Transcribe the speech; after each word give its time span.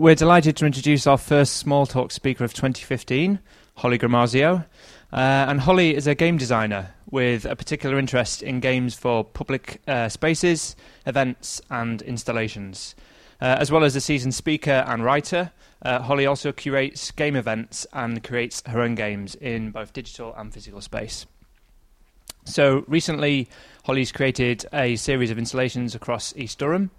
we're 0.00 0.14
delighted 0.14 0.56
to 0.56 0.64
introduce 0.64 1.06
our 1.06 1.18
first 1.18 1.56
small 1.56 1.84
talk 1.84 2.10
speaker 2.10 2.42
of 2.42 2.54
2015, 2.54 3.38
Holly 3.74 3.98
Gramazio. 3.98 4.64
Uh, 5.12 5.44
and 5.46 5.60
Holly 5.60 5.94
is 5.94 6.06
a 6.06 6.14
game 6.14 6.38
designer 6.38 6.94
with 7.10 7.44
a 7.44 7.54
particular 7.54 7.98
interest 7.98 8.42
in 8.42 8.60
games 8.60 8.94
for 8.94 9.22
public 9.22 9.82
uh, 9.86 10.08
spaces, 10.08 10.74
events, 11.04 11.60
and 11.68 12.00
installations. 12.00 12.94
Uh, 13.42 13.56
as 13.58 13.70
well 13.70 13.84
as 13.84 13.94
a 13.94 14.00
seasoned 14.00 14.34
speaker 14.34 14.86
and 14.86 15.04
writer, 15.04 15.52
uh, 15.82 16.00
Holly 16.00 16.24
also 16.24 16.50
curates 16.50 17.10
game 17.10 17.36
events 17.36 17.86
and 17.92 18.24
creates 18.24 18.62
her 18.68 18.80
own 18.80 18.94
games 18.94 19.34
in 19.34 19.70
both 19.70 19.92
digital 19.92 20.34
and 20.34 20.50
physical 20.54 20.80
space. 20.80 21.26
So 22.46 22.84
recently, 22.88 23.50
Holly's 23.84 24.12
created 24.12 24.64
a 24.72 24.96
series 24.96 25.30
of 25.30 25.36
installations 25.36 25.94
across 25.94 26.34
East 26.36 26.58
Durham, 26.58 26.90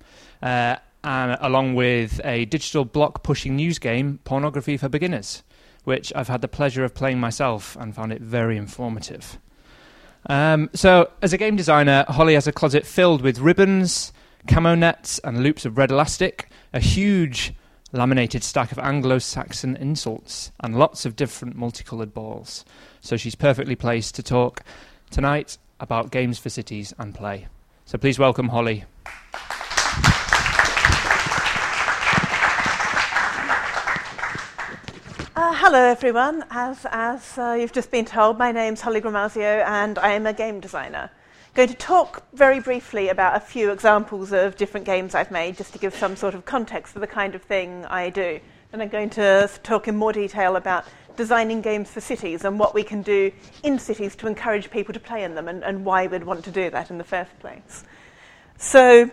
uh, 0.44 0.76
and 1.04 1.38
along 1.42 1.76
with 1.76 2.22
a 2.24 2.46
digital 2.46 2.86
block 2.86 3.24
pushing 3.24 3.56
news 3.56 3.80
game, 3.80 4.20
Pornography 4.24 4.78
for 4.78 4.90
Beginners, 4.90 5.44
which 5.84 6.14
I've 6.16 6.28
had 6.28 6.42
the 6.42 6.48
pleasure 6.48 6.84
of 6.84 6.94
playing 6.94 7.20
myself 7.20 7.76
and 7.80 7.96
found 7.96 8.14
it 8.14 8.22
very 8.22 8.58
informative. 8.58 9.40
Um, 10.28 10.70
so, 10.74 11.10
as 11.22 11.34
a 11.34 11.38
game 11.38 11.56
designer, 11.56 12.06
Holly 12.08 12.36
has 12.36 12.48
a 12.48 12.52
closet 12.52 12.86
filled 12.86 13.22
with 13.22 13.40
ribbons, 13.40 14.14
camo 14.48 14.76
nets, 14.76 15.20
and 15.24 15.42
loops 15.42 15.66
of 15.66 15.78
red 15.78 15.92
elastic, 15.92 16.50
a 16.74 16.80
huge 16.80 17.54
laminated 17.92 18.44
stack 18.44 18.72
of 18.72 18.80
Anglo 18.80 19.18
Saxon 19.18 19.76
insults, 19.76 20.52
and 20.60 20.78
lots 20.78 21.06
of 21.06 21.16
different 21.16 21.56
multicoloured 21.56 22.14
balls. 22.14 22.64
So, 23.02 23.18
she's 23.18 23.36
perfectly 23.36 23.76
placed 23.76 24.14
to 24.16 24.24
talk 24.24 24.64
tonight 25.10 25.58
about 25.80 26.12
games 26.12 26.38
for 26.38 26.50
cities 26.50 26.94
and 27.00 27.16
play. 27.16 27.48
So, 27.86 27.98
please 27.98 28.20
welcome 28.20 28.50
Holly. 28.50 28.86
Hello, 35.64 35.78
everyone. 35.78 36.44
As, 36.50 36.88
as 36.90 37.38
uh, 37.38 37.52
you've 37.52 37.72
just 37.72 37.92
been 37.92 38.04
told, 38.04 38.40
my 38.40 38.52
name's 38.52 38.82
Holly 38.82 39.00
Gramazio, 39.00 39.64
and 39.64 40.00
I 40.00 40.14
am 40.14 40.26
a 40.26 40.34
game 40.34 40.60
designer. 40.60 41.12
I'm 41.12 41.54
going 41.54 41.68
to 41.70 41.76
talk 41.76 42.26
very 42.34 42.60
briefly 42.60 43.10
about 43.10 43.36
a 43.36 43.40
few 43.40 43.70
examples 43.70 44.32
of 44.32 44.58
different 44.58 44.88
games 44.88 45.14
I've 45.14 45.30
made, 45.30 45.58
just 45.58 45.72
to 45.74 45.78
give 45.78 45.94
some 45.94 46.16
sort 46.16 46.34
of 46.34 46.46
context 46.46 46.94
for 46.94 47.00
the 47.00 47.06
kind 47.06 47.36
of 47.36 47.44
thing 47.44 47.86
I 47.86 48.10
do. 48.10 48.40
And 48.74 48.82
I'm 48.82 48.90
going 48.90 49.12
to 49.12 49.48
talk 49.62 49.88
in 49.88 49.96
more 49.96 50.12
detail 50.12 50.56
about 50.56 50.86
designing 51.16 51.62
games 51.62 51.92
for 51.92 52.02
cities 52.02 52.44
and 52.44 52.58
what 52.58 52.74
we 52.74 52.82
can 52.82 53.04
do 53.04 53.32
in 53.62 53.78
cities 53.78 54.16
to 54.16 54.26
encourage 54.26 54.72
people 54.72 54.96
to 54.96 55.00
play 55.00 55.24
in 55.24 55.36
them, 55.36 55.48
and, 55.48 55.64
and 55.64 55.86
why 55.86 56.08
we'd 56.08 56.24
want 56.24 56.44
to 56.46 56.52
do 56.52 56.72
that 56.72 56.90
in 56.90 56.98
the 56.98 57.04
first 57.04 57.38
place. 57.40 57.84
So, 58.58 59.12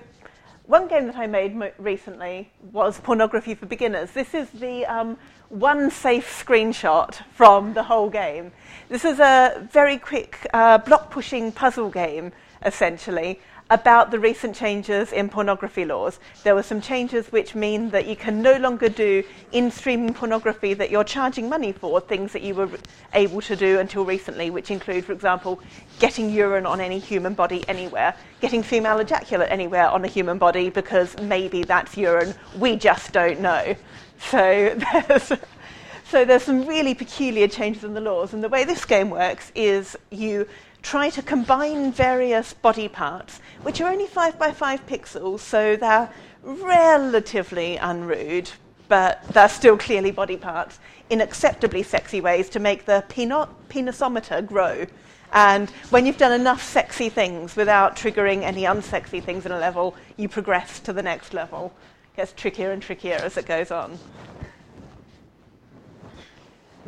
one 0.65 0.89
game 0.89 1.07
that 1.07 1.17
I 1.17 1.27
made 1.27 1.55
mo- 1.55 1.73
recently 1.77 2.51
was 2.73 3.01
Pornography 3.01 3.55
for 3.55 3.67
Beginners. 3.67 4.13
This 4.13 4.33
is 4.33 4.49
the 4.51 4.87
um, 4.87 5.19
one 5.49 5.91
safe 5.91 6.45
screenshot 6.45 7.15
from 7.33 7.75
the 7.75 7.83
whole 7.83 8.11
game. 8.11 8.53
This 8.89 9.05
is 9.05 9.19
a 9.19 9.67
very 9.71 9.99
quick 9.99 10.47
uh, 10.53 10.79
block 10.79 11.11
pushing 11.11 11.53
puzzle 11.53 11.91
game, 11.91 12.33
essentially, 12.65 13.41
about 13.71 14.11
the 14.11 14.19
recent 14.19 14.57
changes 14.57 15.13
in 15.13 15.29
pornography 15.29 15.85
laws. 15.85 16.19
There 16.43 16.55
were 16.55 16.63
some 16.63 16.81
changes 16.81 17.31
which 17.31 17.55
mean 17.55 17.91
that 17.91 18.07
you 18.07 18.17
can 18.17 18.41
no 18.41 18.57
longer 18.57 18.89
do 18.89 19.23
in 19.53 19.71
streaming 19.71 20.15
pornography 20.15 20.75
that 20.75 20.91
you're 20.91 21.05
charging 21.05 21.49
money 21.49 21.73
for, 21.73 22.01
things 22.01 22.33
that 22.33 22.43
you 22.43 22.55
were 22.55 22.71
able 23.13 23.43
to 23.43 23.57
do 23.57 23.79
until 23.79 24.05
recently, 24.05 24.51
which 24.51 24.71
include, 24.71 25.05
for 25.05 25.13
example, 25.13 25.61
getting 25.99 26.31
urine 26.31 26.65
on 26.65 26.81
any 26.81 26.99
human 26.99 27.35
body 27.35 27.63
anywhere, 27.69 28.15
getting 28.41 28.63
female 28.63 28.99
ejaculate 29.01 29.51
anywhere 29.51 29.89
on 29.89 30.05
a 30.05 30.09
human 30.09 30.39
body 30.39 30.71
because 30.71 31.17
maybe 31.21 31.63
that's 31.63 31.97
urine, 31.97 32.35
we 32.59 32.77
just 32.77 33.13
don't 33.13 33.41
know. 33.41 33.77
So 34.19 34.75
there's, 34.93 35.33
so 36.11 36.25
there's 36.25 36.43
some 36.43 36.67
really 36.67 36.95
peculiar 36.95 37.49
changes 37.49 37.85
in 37.85 37.93
the 37.93 38.01
laws. 38.01 38.33
And 38.33 38.43
the 38.43 38.49
way 38.49 38.65
this 38.65 38.87
game 38.87 39.11
works 39.11 39.53
is 39.55 39.97
you 40.11 40.49
try 40.83 41.11
to 41.11 41.23
combine 41.23 41.93
various 41.93 42.53
body 42.53 42.89
parts, 42.89 43.41
which 43.63 43.81
are 43.81 43.91
only 43.91 44.07
5 44.07 44.39
by 44.39 44.53
5 44.53 44.87
pixels, 44.87 45.41
so 45.41 45.77
they're 45.77 46.11
relatively 46.43 47.77
unrude, 47.77 48.51
but 48.89 49.23
they're 49.29 49.49
still 49.49 49.77
clearly 49.77 50.11
body 50.11 50.37
parts, 50.37 50.79
in 51.11 51.21
acceptably 51.21 51.83
sexy 51.83 52.21
ways 52.21 52.49
to 52.51 52.61
make 52.61 52.85
the 52.85 53.05
peno- 53.09 53.49
penisometer 53.69 54.47
grow. 54.47 54.87
And 55.33 55.69
when 55.91 56.07
you've 56.07 56.17
done 56.17 56.33
enough 56.33 56.63
sexy 56.63 57.09
things 57.09 57.55
without 57.55 57.97
triggering 57.97 58.43
any 58.43 58.63
unsexy 58.63 59.23
things 59.23 59.45
in 59.45 59.53
a 59.53 59.59
level, 59.59 59.95
you 60.17 60.29
progress 60.29 60.81
to 60.81 60.93
the 60.93 61.03
next 61.03 61.35
level 61.35 61.73
gets 62.17 62.33
trickier 62.33 62.73
and 62.73 62.83
trickier 62.83 63.15
as 63.23 63.37
it 63.37 63.47
goes 63.47 63.71
on. 63.71 63.97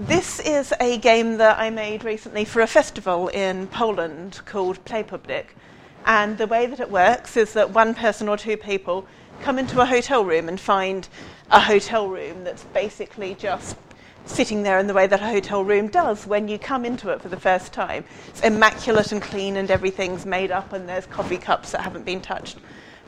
This 0.01 0.41
is 0.41 0.73
a 0.81 0.97
game 0.97 1.37
that 1.37 1.59
I 1.59 1.69
made 1.69 2.05
recently 2.05 2.47
for 2.47 2.63
a 2.63 2.67
festival 2.67 3.29
in 3.29 3.67
Poland 3.67 4.41
called 4.47 4.83
Play 4.87 5.03
Public. 5.03 5.55
And 6.07 6.39
the 6.39 6.47
way 6.47 6.65
that 6.65 6.81
it 6.81 6.91
works 6.91 7.37
is 7.37 7.53
that 7.53 7.75
one 7.75 7.95
person 7.95 8.27
or 8.27 8.39
two 8.39 8.57
people 8.57 9.07
come 9.43 9.59
into 9.59 9.79
a 9.79 9.85
hotel 9.85 10.25
room 10.25 10.49
and 10.49 10.59
find 10.59 11.07
a 11.51 11.61
hotel 11.61 12.09
room 12.09 12.45
that's 12.45 12.65
basically 12.65 13.35
just 13.35 13.77
sitting 14.25 14.63
there 14.63 14.79
in 14.79 14.87
the 14.87 14.95
way 14.95 15.07
that 15.07 15.21
a 15.21 15.29
hotel 15.29 15.63
room 15.63 15.89
does 15.89 16.27
when 16.27 16.49
you 16.49 16.59
come 16.59 16.87
into 16.87 17.11
it 17.11 17.21
for 17.21 17.29
the 17.29 17.39
first 17.39 17.75
time. 17.75 18.03
It's 18.29 18.41
immaculate 18.41 19.13
and 19.13 19.21
clean, 19.21 19.59
and 19.59 19.71
everything's 19.71 20.25
made 20.25 20.51
up, 20.51 20.73
and 20.73 20.89
there's 20.89 21.05
coffee 21.05 21.37
cups 21.37 21.73
that 21.73 21.83
haven't 21.83 22.07
been 22.07 22.23
touched. 22.23 22.57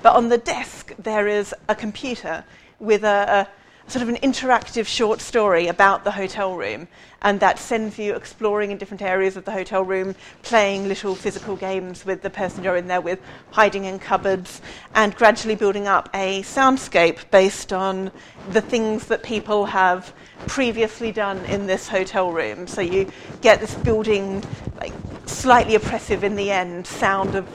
But 0.03 0.15
on 0.15 0.29
the 0.29 0.37
desk, 0.37 0.93
there 0.99 1.27
is 1.27 1.55
a 1.71 1.75
computer 1.75 2.45
with 2.81 3.03
a, 3.03 3.49
a, 3.49 3.62
sort 3.87 4.03
of 4.03 4.09
an 4.09 4.17
interactive 4.17 4.87
short 4.87 5.21
story 5.21 5.67
about 5.67 6.05
the 6.05 6.11
hotel 6.11 6.57
room. 6.57 6.89
And 7.23 7.39
that 7.41 7.59
sends 7.59 7.99
you 7.99 8.15
exploring 8.15 8.71
in 8.71 8.79
different 8.79 9.03
areas 9.03 9.37
of 9.37 9.45
the 9.45 9.53
hotel 9.53 9.85
room, 9.85 10.15
playing 10.43 10.89
little 10.89 11.15
physical 11.15 11.57
games 11.57 12.05
with 12.05 12.23
the 12.23 12.31
person 12.31 12.65
you're 12.65 12.77
in 12.77 12.89
there 12.89 13.01
with, 13.01 13.21
hiding 13.51 13.85
in 13.85 13.99
cupboards, 13.99 14.61
and 14.95 15.15
gradually 15.15 15.55
building 15.55 15.87
up 15.87 16.09
a 16.15 16.43
soundscape 16.43 17.31
based 17.31 17.73
on 17.73 18.11
the 18.51 18.61
things 18.61 19.07
that 19.07 19.23
people 19.23 19.67
have 19.67 20.13
previously 20.47 21.13
done 21.13 21.39
in 21.45 21.67
this 21.67 21.89
hotel 21.89 22.33
room. 22.33 22.67
So 22.67 22.81
you 22.81 23.11
get 23.41 23.61
this 23.61 23.75
building, 23.77 24.43
like 24.81 24.93
slightly 25.27 25.77
oppressive 25.77 26.25
in 26.25 26.35
the 26.35 26.51
end, 26.51 26.87
sound 26.87 27.37
of 27.37 27.47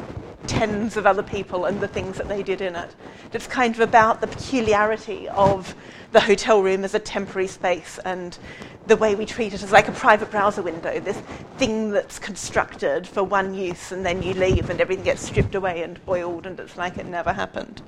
tens 0.47 0.97
of 0.97 1.05
other 1.05 1.23
people 1.23 1.65
and 1.65 1.79
the 1.81 1.87
things 1.87 2.17
that 2.17 2.27
they 2.27 2.41
did 2.41 2.61
in 2.61 2.75
it. 2.75 2.95
It's 3.33 3.47
kind 3.47 3.73
of 3.75 3.81
about 3.81 4.21
the 4.21 4.27
peculiarity 4.27 5.27
of 5.29 5.75
the 6.11 6.21
hotel 6.21 6.63
room 6.63 6.83
as 6.83 6.93
a 6.93 6.99
temporary 6.99 7.47
space 7.47 7.99
and 8.05 8.37
the 8.87 8.95
way 8.95 9.15
we 9.15 9.25
treat 9.25 9.53
it 9.53 9.61
as 9.61 9.71
like 9.71 9.87
a 9.87 9.91
private 9.91 10.31
browser 10.31 10.61
window, 10.61 10.99
this 10.99 11.21
thing 11.57 11.91
that's 11.91 12.17
constructed 12.19 13.05
for 13.05 13.23
one 13.23 13.53
use 13.53 13.91
and 13.91 14.05
then 14.05 14.23
you 14.23 14.33
leave 14.33 14.69
and 14.69 14.79
everything 14.79 15.03
gets 15.03 15.21
stripped 15.21 15.55
away 15.55 15.83
and 15.83 16.03
boiled 16.05 16.45
and 16.45 16.59
it's 16.59 16.77
like 16.77 16.97
it 16.97 17.05
never 17.05 17.33
happened. 17.33 17.81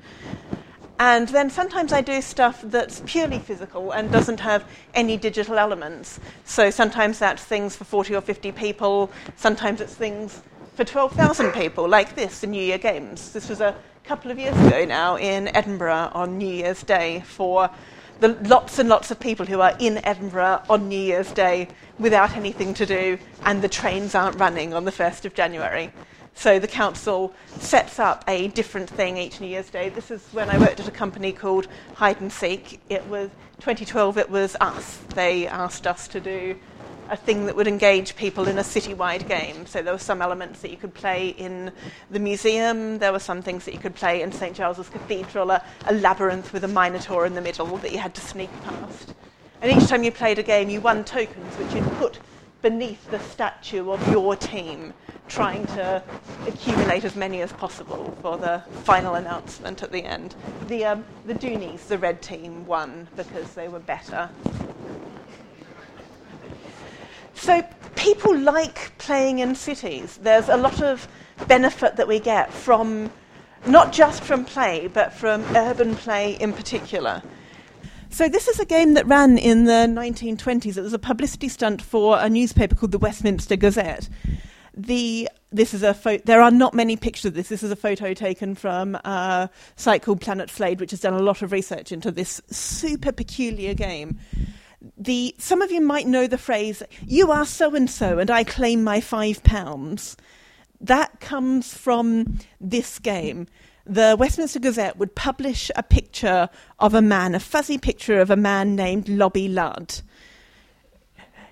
And 0.98 1.28
then 1.28 1.48
sometimes 1.48 1.94
I 1.94 2.02
do 2.02 2.20
stuff 2.20 2.60
that's 2.62 3.02
purely 3.06 3.38
physical 3.38 3.90
and 3.92 4.12
doesn't 4.12 4.40
have 4.40 4.66
any 4.92 5.16
digital 5.16 5.58
elements. 5.58 6.20
So 6.44 6.68
sometimes 6.68 7.18
that's 7.18 7.42
things 7.42 7.74
for 7.74 7.84
40 7.84 8.16
or 8.16 8.20
50 8.20 8.52
people, 8.52 9.10
sometimes 9.36 9.80
it's 9.80 9.94
things 9.94 10.42
for 10.80 10.86
12,000 10.86 11.52
people, 11.52 11.86
like 11.86 12.14
this, 12.14 12.40
the 12.40 12.46
New 12.46 12.62
Year 12.62 12.78
Games. 12.78 13.32
This 13.32 13.50
was 13.50 13.60
a 13.60 13.76
couple 14.02 14.30
of 14.30 14.38
years 14.38 14.56
ago 14.66 14.86
now 14.86 15.18
in 15.18 15.54
Edinburgh 15.54 16.10
on 16.14 16.38
New 16.38 16.48
Year's 16.48 16.82
Day 16.82 17.22
for 17.26 17.68
the 18.20 18.28
lots 18.48 18.78
and 18.78 18.88
lots 18.88 19.10
of 19.10 19.20
people 19.20 19.44
who 19.44 19.60
are 19.60 19.76
in 19.78 20.02
Edinburgh 20.06 20.62
on 20.70 20.88
New 20.88 20.98
Year's 20.98 21.32
Day 21.32 21.68
without 21.98 22.34
anything 22.34 22.72
to 22.72 22.86
do, 22.86 23.18
and 23.44 23.60
the 23.60 23.68
trains 23.68 24.14
aren't 24.14 24.40
running 24.40 24.72
on 24.72 24.86
the 24.86 24.90
1st 24.90 25.26
of 25.26 25.34
January. 25.34 25.92
So 26.32 26.58
the 26.58 26.66
council 26.66 27.34
sets 27.58 27.98
up 27.98 28.24
a 28.26 28.48
different 28.48 28.88
thing 28.88 29.18
each 29.18 29.38
New 29.38 29.48
Year's 29.48 29.68
Day. 29.68 29.90
This 29.90 30.10
is 30.10 30.26
when 30.32 30.48
I 30.48 30.56
worked 30.56 30.80
at 30.80 30.88
a 30.88 30.90
company 30.90 31.30
called 31.30 31.68
Hide 31.96 32.22
and 32.22 32.32
Seek. 32.32 32.80
It 32.88 33.06
was 33.08 33.28
2012. 33.58 34.16
It 34.16 34.30
was 34.30 34.56
us. 34.62 34.96
They 35.14 35.46
asked 35.46 35.86
us 35.86 36.08
to 36.08 36.20
do 36.20 36.58
a 37.10 37.16
thing 37.16 37.46
that 37.46 37.56
would 37.56 37.66
engage 37.66 38.14
people 38.14 38.46
in 38.48 38.56
a 38.58 38.62
citywide 38.62 39.28
game. 39.28 39.66
So 39.66 39.82
there 39.82 39.92
were 39.92 39.98
some 39.98 40.22
elements 40.22 40.60
that 40.60 40.70
you 40.70 40.76
could 40.76 40.94
play 40.94 41.30
in 41.30 41.72
the 42.10 42.20
museum, 42.20 42.98
there 42.98 43.12
were 43.12 43.18
some 43.18 43.42
things 43.42 43.64
that 43.64 43.74
you 43.74 43.80
could 43.80 43.96
play 43.96 44.22
in 44.22 44.30
St 44.30 44.56
Giles's 44.56 44.88
Cathedral, 44.88 45.50
a, 45.50 45.62
a 45.86 45.94
labyrinth 45.94 46.52
with 46.52 46.64
a 46.64 46.68
minotaur 46.68 47.26
in 47.26 47.34
the 47.34 47.40
middle 47.40 47.76
that 47.78 47.92
you 47.92 47.98
had 47.98 48.14
to 48.14 48.20
sneak 48.20 48.50
past. 48.62 49.14
And 49.60 49.70
each 49.70 49.88
time 49.88 50.04
you 50.04 50.12
played 50.12 50.38
a 50.38 50.42
game, 50.42 50.70
you 50.70 50.80
won 50.80 51.04
tokens 51.04 51.54
which 51.56 51.74
you'd 51.74 51.92
put 51.98 52.20
beneath 52.62 53.10
the 53.10 53.18
statue 53.18 53.90
of 53.90 54.06
your 54.10 54.36
team, 54.36 54.92
trying 55.28 55.66
to 55.66 56.02
accumulate 56.46 57.04
as 57.04 57.16
many 57.16 57.40
as 57.42 57.52
possible 57.52 58.16
for 58.22 58.36
the 58.36 58.62
final 58.84 59.14
announcement 59.14 59.82
at 59.82 59.90
the 59.90 60.04
end. 60.04 60.34
The, 60.68 60.84
um, 60.84 61.04
the 61.26 61.34
Doonies, 61.34 61.88
the 61.88 61.98
red 61.98 62.22
team, 62.22 62.66
won 62.66 63.08
because 63.16 63.54
they 63.54 63.68
were 63.68 63.80
better. 63.80 64.28
So 67.40 67.62
people 67.96 68.36
like 68.36 68.96
playing 68.98 69.38
in 69.38 69.54
cities. 69.54 70.18
There's 70.22 70.50
a 70.50 70.58
lot 70.58 70.82
of 70.82 71.08
benefit 71.48 71.96
that 71.96 72.06
we 72.06 72.20
get 72.20 72.52
from 72.52 73.10
not 73.66 73.94
just 73.94 74.22
from 74.22 74.44
play, 74.44 74.90
but 74.92 75.14
from 75.14 75.42
urban 75.56 75.96
play 75.96 76.34
in 76.34 76.52
particular. 76.52 77.22
So 78.10 78.28
this 78.28 78.46
is 78.46 78.60
a 78.60 78.66
game 78.66 78.92
that 78.92 79.06
ran 79.06 79.38
in 79.38 79.64
the 79.64 79.86
1920s. 79.88 80.76
It 80.76 80.82
was 80.82 80.92
a 80.92 80.98
publicity 80.98 81.48
stunt 81.48 81.80
for 81.80 82.18
a 82.20 82.28
newspaper 82.28 82.74
called 82.74 82.92
the 82.92 82.98
Westminster 82.98 83.56
Gazette. 83.56 84.10
The 84.76 85.26
this 85.50 85.72
is 85.72 85.82
a 85.82 85.94
pho- 85.94 86.18
there 86.18 86.42
are 86.42 86.50
not 86.50 86.74
many 86.74 86.94
pictures 86.94 87.24
of 87.24 87.34
this. 87.34 87.48
This 87.48 87.62
is 87.62 87.70
a 87.70 87.76
photo 87.76 88.12
taken 88.12 88.54
from 88.54 88.96
a 88.96 89.48
site 89.76 90.02
called 90.02 90.20
Planet 90.20 90.50
Slade, 90.50 90.78
which 90.78 90.90
has 90.90 91.00
done 91.00 91.14
a 91.14 91.22
lot 91.22 91.40
of 91.40 91.52
research 91.52 91.90
into 91.90 92.10
this 92.10 92.42
super 92.50 93.12
peculiar 93.12 93.72
game. 93.72 94.18
The 94.96 95.34
some 95.38 95.62
of 95.62 95.70
you 95.70 95.80
might 95.80 96.06
know 96.06 96.26
the 96.26 96.38
phrase 96.38 96.82
"You 97.06 97.30
are 97.30 97.44
so 97.44 97.74
and 97.74 97.90
so, 97.90 98.18
and 98.18 98.30
I 98.30 98.44
claim 98.44 98.82
my 98.82 99.00
five 99.00 99.42
pounds." 99.42 100.16
That 100.80 101.20
comes 101.20 101.74
from 101.74 102.38
this 102.60 102.98
game 102.98 103.46
the 103.90 104.16
Westminster 104.16 104.60
Gazette 104.60 104.98
would 104.98 105.16
publish 105.16 105.68
a 105.74 105.82
picture 105.82 106.48
of 106.78 106.94
a 106.94 107.02
man, 107.02 107.34
a 107.34 107.40
fuzzy 107.40 107.76
picture 107.76 108.20
of 108.20 108.30
a 108.30 108.36
man 108.36 108.76
named 108.76 109.08
Lobby 109.08 109.48
Lud. 109.48 110.02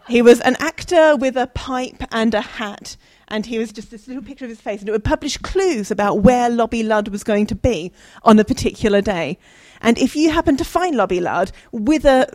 He 0.06 0.22
was 0.22 0.40
an 0.40 0.56
actor 0.60 1.16
with 1.16 1.36
a 1.36 1.48
pipe 1.48 2.02
and 2.12 2.32
a 2.34 2.40
hat, 2.40 2.96
and 3.26 3.44
he 3.44 3.58
was 3.58 3.72
just 3.72 3.90
this 3.90 4.06
little 4.06 4.22
picture 4.22 4.44
of 4.44 4.50
his 4.50 4.60
face, 4.60 4.80
and 4.80 4.88
it 4.88 4.92
would 4.92 5.04
publish 5.04 5.36
clues 5.38 5.90
about 5.90 6.20
where 6.20 6.48
Lobby 6.48 6.82
Lud 6.82 7.08
was 7.08 7.25
going 7.25 7.46
to 7.46 7.56
be 7.56 7.92
on 8.22 8.38
a 8.38 8.44
particular 8.44 9.00
day. 9.00 9.36
And 9.82 9.98
if 9.98 10.14
you 10.14 10.30
happen 10.30 10.56
to 10.58 10.64
find 10.64 10.96
Lobby 10.96 11.20
Lud 11.20 11.50
with 11.72 12.04
a 12.04 12.28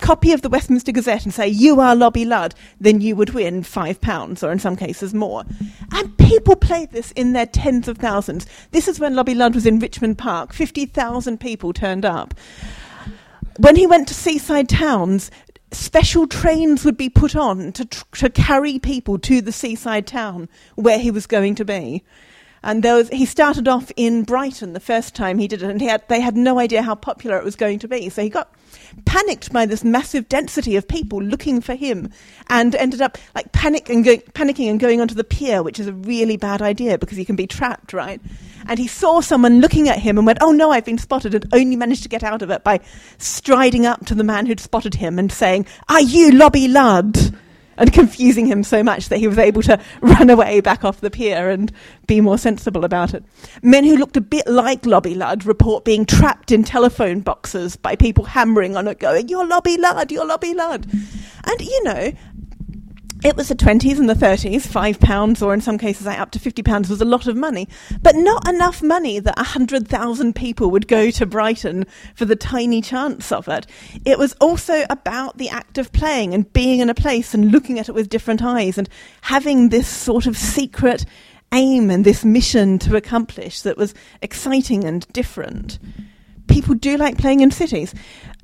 copy 0.00 0.32
of 0.32 0.42
the 0.42 0.48
Westminster 0.48 0.92
Gazette 0.92 1.24
and 1.24 1.32
say, 1.32 1.46
You 1.48 1.80
are 1.80 1.94
Lobby 1.94 2.24
Lud, 2.24 2.54
then 2.80 3.00
you 3.00 3.14
would 3.16 3.30
win 3.30 3.62
five 3.62 4.00
pounds, 4.00 4.42
or 4.42 4.50
in 4.50 4.58
some 4.58 4.76
cases 4.76 5.14
more. 5.14 5.44
And 5.92 6.16
people 6.18 6.56
played 6.56 6.90
this 6.92 7.12
in 7.12 7.32
their 7.32 7.46
tens 7.46 7.88
of 7.88 7.98
thousands. 7.98 8.46
This 8.72 8.88
is 8.88 8.98
when 8.98 9.14
Lobby 9.14 9.34
Lud 9.34 9.54
was 9.54 9.66
in 9.66 9.78
Richmond 9.78 10.18
Park. 10.18 10.52
50,000 10.52 11.38
people 11.38 11.72
turned 11.72 12.04
up. 12.04 12.34
When 13.58 13.76
he 13.76 13.86
went 13.86 14.08
to 14.08 14.14
seaside 14.14 14.68
towns, 14.68 15.30
special 15.72 16.26
trains 16.26 16.84
would 16.84 16.96
be 16.96 17.08
put 17.08 17.36
on 17.36 17.72
to, 17.72 17.84
tr- 17.84 18.04
to 18.16 18.30
carry 18.30 18.78
people 18.78 19.18
to 19.18 19.40
the 19.40 19.52
seaside 19.52 20.06
town 20.06 20.48
where 20.74 20.98
he 20.98 21.10
was 21.10 21.26
going 21.26 21.54
to 21.56 21.64
be. 21.64 22.02
And 22.62 22.84
he 23.10 23.24
started 23.24 23.68
off 23.68 23.90
in 23.96 24.22
Brighton 24.22 24.74
the 24.74 24.80
first 24.80 25.14
time 25.14 25.38
he 25.38 25.48
did 25.48 25.62
it, 25.62 25.70
and 25.70 25.80
had, 25.80 26.06
they 26.08 26.20
had 26.20 26.36
no 26.36 26.58
idea 26.58 26.82
how 26.82 26.94
popular 26.94 27.38
it 27.38 27.44
was 27.44 27.56
going 27.56 27.78
to 27.78 27.88
be. 27.88 28.10
So 28.10 28.22
he 28.22 28.28
got 28.28 28.52
panicked 29.06 29.50
by 29.50 29.64
this 29.64 29.82
massive 29.82 30.28
density 30.28 30.76
of 30.76 30.86
people 30.86 31.22
looking 31.22 31.62
for 31.62 31.74
him, 31.74 32.10
and 32.48 32.74
ended 32.74 33.00
up 33.00 33.16
like 33.34 33.50
panic 33.52 33.88
and 33.88 34.04
go, 34.04 34.18
panicking 34.18 34.68
and 34.68 34.78
going 34.78 35.00
onto 35.00 35.14
the 35.14 35.24
pier, 35.24 35.62
which 35.62 35.80
is 35.80 35.86
a 35.86 35.92
really 35.94 36.36
bad 36.36 36.60
idea 36.60 36.98
because 36.98 37.18
you 37.18 37.24
can 37.24 37.36
be 37.36 37.46
trapped, 37.46 37.94
right? 37.94 38.20
And 38.66 38.78
he 38.78 38.86
saw 38.86 39.20
someone 39.20 39.60
looking 39.60 39.88
at 39.88 39.98
him 39.98 40.18
and 40.18 40.26
went, 40.26 40.38
"Oh 40.42 40.52
no, 40.52 40.70
I've 40.70 40.84
been 40.84 40.98
spotted!" 40.98 41.34
and 41.34 41.46
only 41.54 41.76
managed 41.76 42.02
to 42.02 42.10
get 42.10 42.22
out 42.22 42.42
of 42.42 42.50
it 42.50 42.62
by 42.62 42.80
striding 43.16 43.86
up 43.86 44.04
to 44.06 44.14
the 44.14 44.24
man 44.24 44.44
who'd 44.44 44.60
spotted 44.60 44.96
him 44.96 45.18
and 45.18 45.32
saying, 45.32 45.64
"Are 45.88 46.02
you 46.02 46.30
Lobby 46.32 46.68
Lud?" 46.68 47.34
And 47.80 47.92
confusing 47.92 48.46
him 48.46 48.62
so 48.62 48.82
much 48.82 49.08
that 49.08 49.18
he 49.18 49.26
was 49.26 49.38
able 49.38 49.62
to 49.62 49.80
run 50.02 50.30
away 50.30 50.60
back 50.60 50.84
off 50.84 51.00
the 51.00 51.10
pier 51.10 51.48
and 51.48 51.72
be 52.06 52.20
more 52.20 52.38
sensible 52.38 52.84
about 52.84 53.14
it. 53.14 53.24
Men 53.62 53.84
who 53.84 53.96
looked 53.96 54.16
a 54.16 54.20
bit 54.20 54.46
like 54.46 54.84
Lobby 54.84 55.14
Lud 55.14 55.46
report 55.46 55.84
being 55.84 56.04
trapped 56.04 56.52
in 56.52 56.62
telephone 56.62 57.20
boxes 57.20 57.76
by 57.76 57.96
people 57.96 58.24
hammering 58.24 58.76
on 58.76 58.86
it, 58.86 58.98
going, 58.98 59.28
You're 59.28 59.46
Lobby 59.46 59.78
Lud, 59.78 60.12
you're 60.12 60.26
Lobby 60.26 60.54
Lud. 60.54 60.86
And, 60.92 61.60
you 61.60 61.84
know, 61.84 62.12
it 63.22 63.36
was 63.36 63.48
the 63.48 63.54
20s 63.54 63.98
and 63.98 64.08
the 64.08 64.14
30s, 64.14 64.62
five 64.62 64.98
pounds, 64.98 65.42
or 65.42 65.52
in 65.52 65.60
some 65.60 65.78
cases 65.78 66.06
up 66.06 66.30
to 66.30 66.38
50 66.38 66.62
pounds 66.62 66.88
was 66.88 67.00
a 67.00 67.04
lot 67.04 67.26
of 67.26 67.36
money, 67.36 67.68
but 68.00 68.16
not 68.16 68.48
enough 68.48 68.82
money 68.82 69.18
that 69.18 69.36
100,000 69.36 70.34
people 70.34 70.70
would 70.70 70.88
go 70.88 71.10
to 71.10 71.26
Brighton 71.26 71.84
for 72.14 72.24
the 72.24 72.36
tiny 72.36 72.80
chance 72.80 73.30
of 73.30 73.46
it. 73.48 73.66
It 74.04 74.18
was 74.18 74.32
also 74.40 74.84
about 74.88 75.38
the 75.38 75.50
act 75.50 75.78
of 75.78 75.92
playing 75.92 76.34
and 76.34 76.50
being 76.52 76.80
in 76.80 76.88
a 76.88 76.94
place 76.94 77.34
and 77.34 77.52
looking 77.52 77.78
at 77.78 77.88
it 77.88 77.94
with 77.94 78.08
different 78.08 78.42
eyes 78.42 78.78
and 78.78 78.88
having 79.22 79.68
this 79.68 79.88
sort 79.88 80.26
of 80.26 80.36
secret 80.36 81.04
aim 81.52 81.90
and 81.90 82.04
this 82.04 82.24
mission 82.24 82.78
to 82.78 82.96
accomplish 82.96 83.62
that 83.62 83.76
was 83.76 83.94
exciting 84.22 84.84
and 84.84 85.06
different. 85.12 85.78
People 86.50 86.74
do 86.74 86.96
like 86.96 87.16
playing 87.16 87.40
in 87.40 87.50
cities 87.50 87.94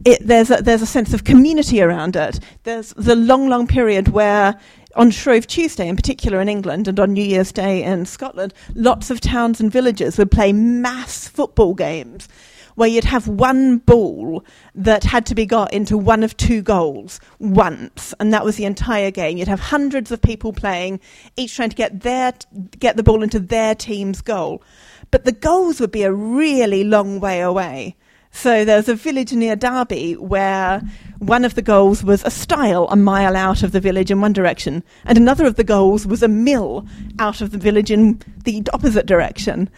it, 0.05 0.27
there's 0.27 0.51
a, 0.51 0.63
there's 0.63 0.83
a 0.83 0.87
sense 0.87 1.15
of 1.15 1.25
community 1.25 1.81
around 1.81 2.17
it. 2.17 2.41
There's 2.65 2.91
the 2.95 3.17
long, 3.17 3.49
long 3.49 3.67
period 3.67 4.09
where 4.09 4.59
on 4.95 5.11
Shrove 5.11 5.47
Tuesday, 5.47 5.89
in 5.89 5.97
particular 5.97 6.41
in 6.41 6.49
England, 6.49 6.89
and 6.89 6.99
on 6.99 7.13
New 7.13 7.25
Year's 7.25 7.53
Day 7.53 7.83
in 7.83 8.07
Scotland, 8.07 8.55
lots 8.75 9.11
of 9.11 9.21
towns 9.21 9.61
and 9.61 9.71
villages 9.71 10.19
would 10.19 10.31
play 10.31 10.53
mass 10.53 11.29
football 11.29 11.75
games 11.75 12.29
where 12.77 12.89
you'd 12.89 13.05
have 13.05 13.27
one 13.27 13.79
ball 13.79 14.45
that 14.75 15.03
had 15.03 15.25
to 15.25 15.35
be 15.35 15.47
got 15.47 15.73
into 15.73 15.97
one 15.97 16.23
of 16.23 16.37
two 16.37 16.61
goals 16.61 17.21
once, 17.39 18.13
and 18.21 18.35
that 18.35 18.45
was 18.45 18.57
the 18.57 18.67
entire 18.67 19.11
game. 19.11 19.39
You'd 19.39 19.49
have 19.49 19.61
hundreds 19.61 20.13
of 20.13 20.21
people 20.21 20.53
playing, 20.53 21.01
each 21.37 21.57
trying 21.57 21.71
to 21.71 21.77
get 21.77 22.01
their 22.01 22.35
get 22.79 22.97
the 22.97 23.03
ball 23.03 23.23
into 23.23 23.41
their 23.41 23.75
team's 23.75 24.21
goal, 24.21 24.63
but 25.17 25.25
the 25.25 25.33
goals 25.33 25.81
would 25.81 25.93
be 25.93 26.03
a 26.03 26.13
really 26.13 26.85
long 26.85 27.21
way 27.21 27.41
away. 27.41 27.97
So 28.33 28.67
there 28.67 28.77
was 28.77 28.91
a 28.91 28.95
village 28.95 29.33
near 29.33 29.57
Derby 29.57 30.13
where 30.13 30.83
one 31.21 31.43
of 31.43 31.55
the 31.55 31.63
goals 31.63 32.05
was 32.05 32.23
a 32.25 32.31
stile 32.31 32.87
a 32.91 32.97
mile 32.97 33.35
out 33.35 33.63
of 33.63 33.73
the 33.73 33.81
village 33.81 34.11
in 34.11 34.21
one 34.21 34.35
direction, 34.35 34.85
and 35.07 35.17
another 35.17 35.47
of 35.47 35.55
the 35.57 35.65
goals 35.65 36.07
was 36.07 36.23
a 36.23 36.29
mill 36.29 36.87
out 37.19 37.41
of 37.41 37.51
the 37.51 37.57
village 37.57 37.91
in 37.91 38.21
the 38.45 38.63
opposite 38.75 39.07
direction. 39.07 39.71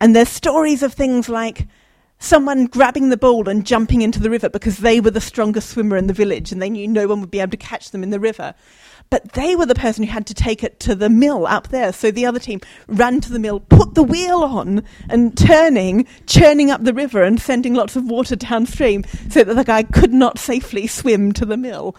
And 0.00 0.16
there's 0.16 0.28
stories 0.28 0.82
of 0.82 0.94
things 0.94 1.28
like 1.28 1.68
someone 2.18 2.66
grabbing 2.66 3.10
the 3.10 3.16
ball 3.16 3.48
and 3.48 3.64
jumping 3.64 4.02
into 4.02 4.18
the 4.18 4.30
river 4.30 4.48
because 4.48 4.78
they 4.78 5.00
were 5.00 5.12
the 5.12 5.20
strongest 5.20 5.70
swimmer 5.70 5.96
in 5.96 6.08
the 6.08 6.12
village 6.12 6.50
and 6.50 6.60
they 6.60 6.70
knew 6.70 6.88
no 6.88 7.06
one 7.06 7.20
would 7.20 7.30
be 7.30 7.38
able 7.38 7.52
to 7.52 7.56
catch 7.56 7.92
them 7.92 8.02
in 8.02 8.10
the 8.10 8.18
river. 8.18 8.52
But 9.10 9.32
they 9.32 9.56
were 9.56 9.66
the 9.66 9.74
person 9.74 10.04
who 10.04 10.10
had 10.12 10.26
to 10.28 10.34
take 10.34 10.62
it 10.62 10.78
to 10.80 10.94
the 10.94 11.10
mill 11.10 11.44
up 11.44 11.68
there. 11.68 11.92
So 11.92 12.12
the 12.12 12.26
other 12.26 12.38
team 12.38 12.60
ran 12.86 13.20
to 13.22 13.32
the 13.32 13.40
mill, 13.40 13.58
put 13.58 13.96
the 13.96 14.04
wheel 14.04 14.44
on, 14.44 14.84
and 15.08 15.36
turning, 15.36 16.06
churning 16.26 16.70
up 16.70 16.84
the 16.84 16.94
river 16.94 17.24
and 17.24 17.40
sending 17.40 17.74
lots 17.74 17.96
of 17.96 18.04
water 18.04 18.36
downstream 18.36 19.04
so 19.28 19.42
that 19.42 19.54
the 19.54 19.64
guy 19.64 19.82
could 19.82 20.12
not 20.12 20.38
safely 20.38 20.86
swim 20.86 21.32
to 21.32 21.44
the 21.44 21.56
mill. 21.56 21.96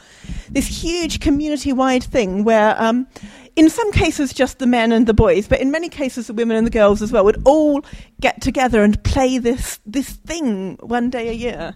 This 0.50 0.68
huge 0.68 1.20
community 1.20 1.74
wide 1.74 2.06
thing 2.06 2.46
where, 2.46 2.82
um, 2.82 3.08
in 3.58 3.70
some 3.70 3.92
cases, 3.92 4.32
just 4.32 4.60
the 4.60 4.68
men 4.68 4.94
and 4.94 5.06
the 5.06 5.14
boys, 5.14 5.50
but 5.50 5.60
in 5.60 5.70
many 5.70 5.90
cases, 5.90 6.28
the 6.28 6.34
women 6.34 6.56
and 6.56 6.66
the 6.66 6.72
girls 6.72 7.02
as 7.02 7.12
well, 7.12 7.26
would 7.26 7.42
all 7.44 7.84
get 8.22 8.42
together 8.42 8.84
and 8.84 9.04
play 9.04 9.38
this, 9.38 9.82
this 9.86 10.12
thing 10.12 10.78
one 10.80 11.10
day 11.10 11.28
a 11.28 11.34
year. 11.34 11.76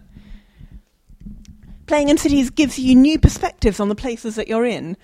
Playing 1.88 2.07
in 2.07 2.17
cities 2.17 2.49
gives 2.49 2.79
you 2.79 2.95
new 2.95 3.19
perspectives 3.19 3.81
on 3.81 3.89
the 3.89 3.95
places 3.95 4.36
that 4.36 4.48
you're 4.48 4.65
in 4.65 4.95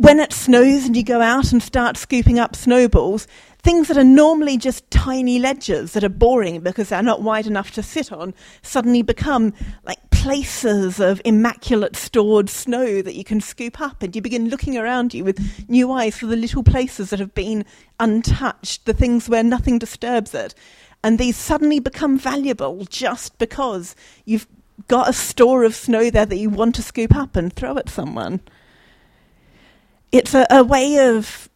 when 0.00 0.18
it 0.18 0.32
snows 0.32 0.86
and 0.86 0.96
you 0.96 1.02
go 1.02 1.20
out 1.20 1.52
and 1.52 1.62
start 1.62 1.94
scooping 1.94 2.38
up 2.38 2.56
snowballs, 2.56 3.26
things 3.58 3.86
that 3.88 3.98
are 3.98 4.04
normally 4.04 4.56
just 4.56 4.90
tiny 4.90 5.38
ledges 5.38 5.92
that 5.92 6.02
are 6.02 6.08
boring 6.08 6.60
because 6.60 6.88
they're 6.88 7.02
not 7.02 7.20
wide 7.20 7.46
enough 7.46 7.70
to 7.72 7.82
sit 7.82 8.10
on 8.10 8.32
suddenly 8.62 9.02
become 9.02 9.52
like 9.84 9.98
places 10.10 11.00
of 11.00 11.20
immaculate 11.26 11.96
stored 11.96 12.48
snow 12.48 13.02
that 13.02 13.14
you 13.14 13.24
can 13.24 13.42
scoop 13.42 13.78
up 13.78 14.02
and 14.02 14.16
you 14.16 14.22
begin 14.22 14.48
looking 14.48 14.78
around 14.78 15.12
you 15.12 15.22
with 15.22 15.68
new 15.68 15.92
eyes 15.92 16.16
for 16.16 16.24
the 16.24 16.36
little 16.36 16.62
places 16.62 17.10
that 17.10 17.20
have 17.20 17.34
been 17.34 17.62
untouched, 17.98 18.86
the 18.86 18.94
things 18.94 19.28
where 19.28 19.44
nothing 19.44 19.78
disturbs 19.78 20.34
it. 20.34 20.54
And 21.04 21.18
these 21.18 21.36
suddenly 21.36 21.78
become 21.78 22.18
valuable 22.18 22.86
just 22.86 23.36
because 23.38 23.94
you've 24.24 24.46
got 24.88 25.10
a 25.10 25.12
store 25.12 25.62
of 25.62 25.74
snow 25.74 26.08
there 26.08 26.24
that 26.24 26.38
you 26.38 26.48
want 26.48 26.74
to 26.76 26.82
scoop 26.82 27.14
up 27.14 27.36
and 27.36 27.52
throw 27.52 27.76
at 27.76 27.90
someone 27.90 28.40
it's 30.12 30.34
a, 30.34 30.46
a 30.50 30.64
way 30.64 31.08
of 31.08 31.48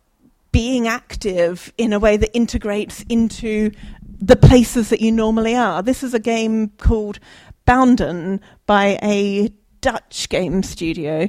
being 0.52 0.86
active 0.86 1.72
in 1.76 1.92
a 1.92 1.98
way 1.98 2.16
that 2.16 2.34
integrates 2.34 3.02
into 3.08 3.72
the 4.20 4.36
places 4.36 4.90
that 4.90 5.00
you 5.00 5.10
normally 5.10 5.56
are. 5.56 5.82
This 5.82 6.02
is 6.02 6.14
a 6.14 6.20
game 6.20 6.68
called 6.78 7.18
Bounden 7.66 8.40
by 8.66 8.98
a 9.02 9.50
Dutch 9.80 10.28
game 10.28 10.62
studio. 10.62 11.28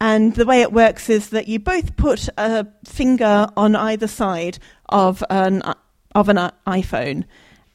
And 0.00 0.34
the 0.34 0.44
way 0.44 0.60
it 0.60 0.72
works 0.72 1.08
is 1.08 1.30
that 1.30 1.48
you 1.48 1.58
both 1.58 1.96
put 1.96 2.28
a 2.36 2.66
finger 2.84 3.46
on 3.56 3.74
either 3.76 4.06
side 4.06 4.58
of 4.88 5.24
an, 5.30 5.62
of 6.14 6.28
an 6.28 6.50
iPhone. 6.66 7.24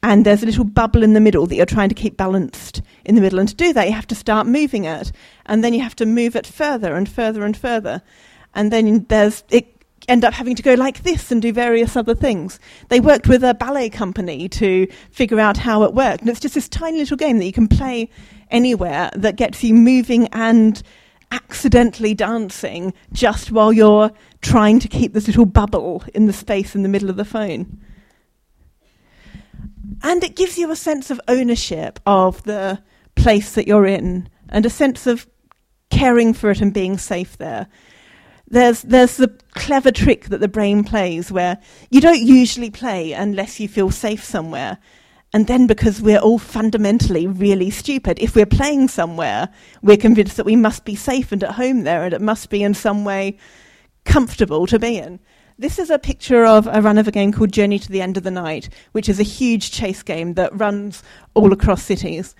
And 0.04 0.24
there's 0.24 0.42
a 0.42 0.46
little 0.46 0.64
bubble 0.64 1.02
in 1.02 1.14
the 1.14 1.20
middle 1.20 1.46
that 1.46 1.54
you're 1.54 1.64
trying 1.64 1.88
to 1.88 1.94
keep 1.94 2.16
balanced 2.16 2.82
in 3.04 3.14
the 3.14 3.20
middle. 3.20 3.38
And 3.38 3.48
to 3.48 3.54
do 3.54 3.72
that, 3.72 3.86
you 3.86 3.94
have 3.94 4.06
to 4.08 4.14
start 4.14 4.46
moving 4.46 4.84
it. 4.84 5.10
And 5.46 5.64
then 5.64 5.74
you 5.74 5.80
have 5.80 5.96
to 5.96 6.06
move 6.06 6.36
it 6.36 6.46
further 6.46 6.94
and 6.94 7.08
further 7.08 7.44
and 7.44 7.56
further 7.56 8.02
and 8.54 8.72
then 8.72 9.06
there's 9.08 9.44
it 9.50 9.72
end 10.08 10.24
up 10.24 10.34
having 10.34 10.56
to 10.56 10.62
go 10.62 10.74
like 10.74 11.02
this 11.02 11.30
and 11.30 11.40
do 11.42 11.52
various 11.52 11.96
other 11.96 12.14
things. 12.14 12.58
They 12.88 13.00
worked 13.00 13.28
with 13.28 13.44
a 13.44 13.54
ballet 13.54 13.88
company 13.88 14.48
to 14.50 14.86
figure 15.10 15.38
out 15.38 15.56
how 15.56 15.84
it 15.84 15.94
worked. 15.94 16.22
And 16.22 16.30
it's 16.30 16.40
just 16.40 16.54
this 16.54 16.68
tiny 16.68 16.98
little 16.98 17.16
game 17.16 17.38
that 17.38 17.44
you 17.44 17.52
can 17.52 17.68
play 17.68 18.10
anywhere 18.50 19.10
that 19.14 19.36
gets 19.36 19.62
you 19.62 19.74
moving 19.74 20.26
and 20.28 20.82
accidentally 21.30 22.14
dancing 22.14 22.92
just 23.12 23.50
while 23.50 23.72
you're 23.72 24.10
trying 24.42 24.78
to 24.80 24.88
keep 24.88 25.14
this 25.14 25.26
little 25.26 25.46
bubble 25.46 26.04
in 26.14 26.26
the 26.26 26.32
space 26.32 26.74
in 26.74 26.82
the 26.82 26.88
middle 26.88 27.08
of 27.08 27.16
the 27.16 27.24
phone. 27.24 27.80
And 30.02 30.22
it 30.24 30.36
gives 30.36 30.58
you 30.58 30.70
a 30.70 30.76
sense 30.76 31.10
of 31.10 31.20
ownership 31.28 32.00
of 32.06 32.42
the 32.42 32.82
place 33.14 33.52
that 33.54 33.66
you're 33.66 33.86
in 33.86 34.28
and 34.48 34.66
a 34.66 34.70
sense 34.70 35.06
of 35.06 35.26
caring 35.90 36.34
for 36.34 36.50
it 36.50 36.60
and 36.60 36.72
being 36.72 36.98
safe 36.98 37.38
there. 37.38 37.68
There's, 38.52 38.82
there's 38.82 39.16
the 39.16 39.28
clever 39.54 39.90
trick 39.90 40.26
that 40.26 40.40
the 40.40 40.46
brain 40.46 40.84
plays 40.84 41.32
where 41.32 41.56
you 41.90 42.02
don't 42.02 42.20
usually 42.20 42.68
play 42.68 43.12
unless 43.12 43.58
you 43.58 43.66
feel 43.66 43.90
safe 43.90 44.22
somewhere. 44.22 44.76
And 45.32 45.46
then, 45.46 45.66
because 45.66 46.02
we're 46.02 46.18
all 46.18 46.38
fundamentally 46.38 47.26
really 47.26 47.70
stupid, 47.70 48.18
if 48.18 48.36
we're 48.36 48.44
playing 48.44 48.88
somewhere, 48.88 49.48
we're 49.80 49.96
convinced 49.96 50.36
that 50.36 50.44
we 50.44 50.54
must 50.54 50.84
be 50.84 50.94
safe 50.94 51.32
and 51.32 51.42
at 51.42 51.52
home 51.52 51.84
there, 51.84 52.04
and 52.04 52.12
it 52.12 52.20
must 52.20 52.50
be 52.50 52.62
in 52.62 52.74
some 52.74 53.06
way 53.06 53.38
comfortable 54.04 54.66
to 54.66 54.78
be 54.78 54.98
in. 54.98 55.18
This 55.58 55.78
is 55.78 55.88
a 55.88 55.98
picture 55.98 56.44
of 56.44 56.66
a 56.66 56.82
run 56.82 56.98
of 56.98 57.08
a 57.08 57.12
game 57.12 57.32
called 57.32 57.52
Journey 57.54 57.78
to 57.78 57.90
the 57.90 58.02
End 58.02 58.18
of 58.18 58.22
the 58.22 58.30
Night, 58.30 58.68
which 58.92 59.08
is 59.08 59.18
a 59.18 59.22
huge 59.22 59.70
chase 59.70 60.02
game 60.02 60.34
that 60.34 60.54
runs 60.54 61.02
all 61.32 61.54
across 61.54 61.82
cities. 61.82 62.34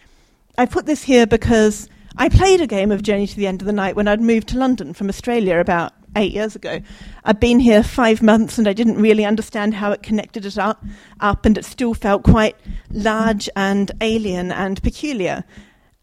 I 0.58 0.66
put 0.66 0.84
this 0.84 1.04
here 1.04 1.26
because 1.26 1.88
I 2.18 2.28
played 2.28 2.60
a 2.60 2.66
game 2.66 2.92
of 2.92 3.02
Journey 3.02 3.26
to 3.26 3.36
the 3.36 3.46
End 3.46 3.62
of 3.62 3.66
the 3.66 3.72
Night 3.72 3.96
when 3.96 4.08
I'd 4.08 4.20
moved 4.20 4.48
to 4.48 4.58
London 4.58 4.92
from 4.92 5.08
Australia 5.08 5.58
about 5.58 5.94
eight 6.16 6.32
years 6.32 6.56
ago. 6.56 6.80
I'd 7.24 7.40
been 7.40 7.60
here 7.60 7.82
five 7.82 8.22
months 8.22 8.58
and 8.58 8.68
I 8.68 8.72
didn't 8.72 9.00
really 9.00 9.24
understand 9.24 9.74
how 9.74 9.92
it 9.92 10.02
connected 10.02 10.46
it 10.46 10.58
up, 10.58 10.84
up 11.20 11.44
and 11.44 11.56
it 11.56 11.64
still 11.64 11.94
felt 11.94 12.22
quite 12.22 12.56
large 12.90 13.48
and 13.56 13.90
alien 14.00 14.52
and 14.52 14.82
peculiar. 14.82 15.44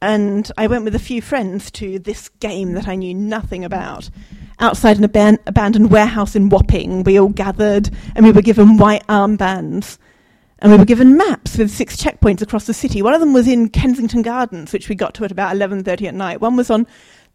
And 0.02 0.50
I 0.58 0.68
went 0.68 0.86
with 0.86 0.96
a 0.96 1.00
few 1.00 1.22
friends 1.22 1.70
to 1.72 2.00
this 2.00 2.30
game 2.40 2.74
that 2.74 2.88
I 2.88 2.96
knew 2.96 3.14
nothing 3.14 3.66
about. 3.66 4.10
Outside 4.60 4.98
an 4.98 5.08
aban- 5.08 5.40
abandoned 5.46 5.92
warehouse 5.92 6.36
in 6.36 6.50
Wapping, 6.50 7.04
we 7.04 7.20
all 7.20 7.30
gathered 7.30 7.90
and 8.16 8.26
we 8.26 8.32
were 8.32 8.42
given 8.42 8.78
white 8.78 9.06
armbands. 9.08 9.98
And 10.62 10.74
we 10.74 10.78
were 10.78 10.86
given 10.86 11.16
maps 11.16 11.58
with 11.58 11.72
six 11.72 11.96
checkpoints 11.96 12.42
across 12.42 12.66
the 12.66 12.74
city. 12.74 13.02
One 13.02 13.14
of 13.14 13.22
them 13.22 13.32
was 13.32 13.48
in 13.48 13.70
Kensington 13.70 14.22
Gardens, 14.22 14.74
which 14.74 14.90
we 14.90 14.96
got 14.96 15.14
to 15.14 15.24
at 15.24 15.32
about 15.32 15.56
11:30 15.56 16.08
at 16.08 16.14
night. 16.14 16.42
One 16.42 16.58
was 16.58 16.70
on 16.70 16.86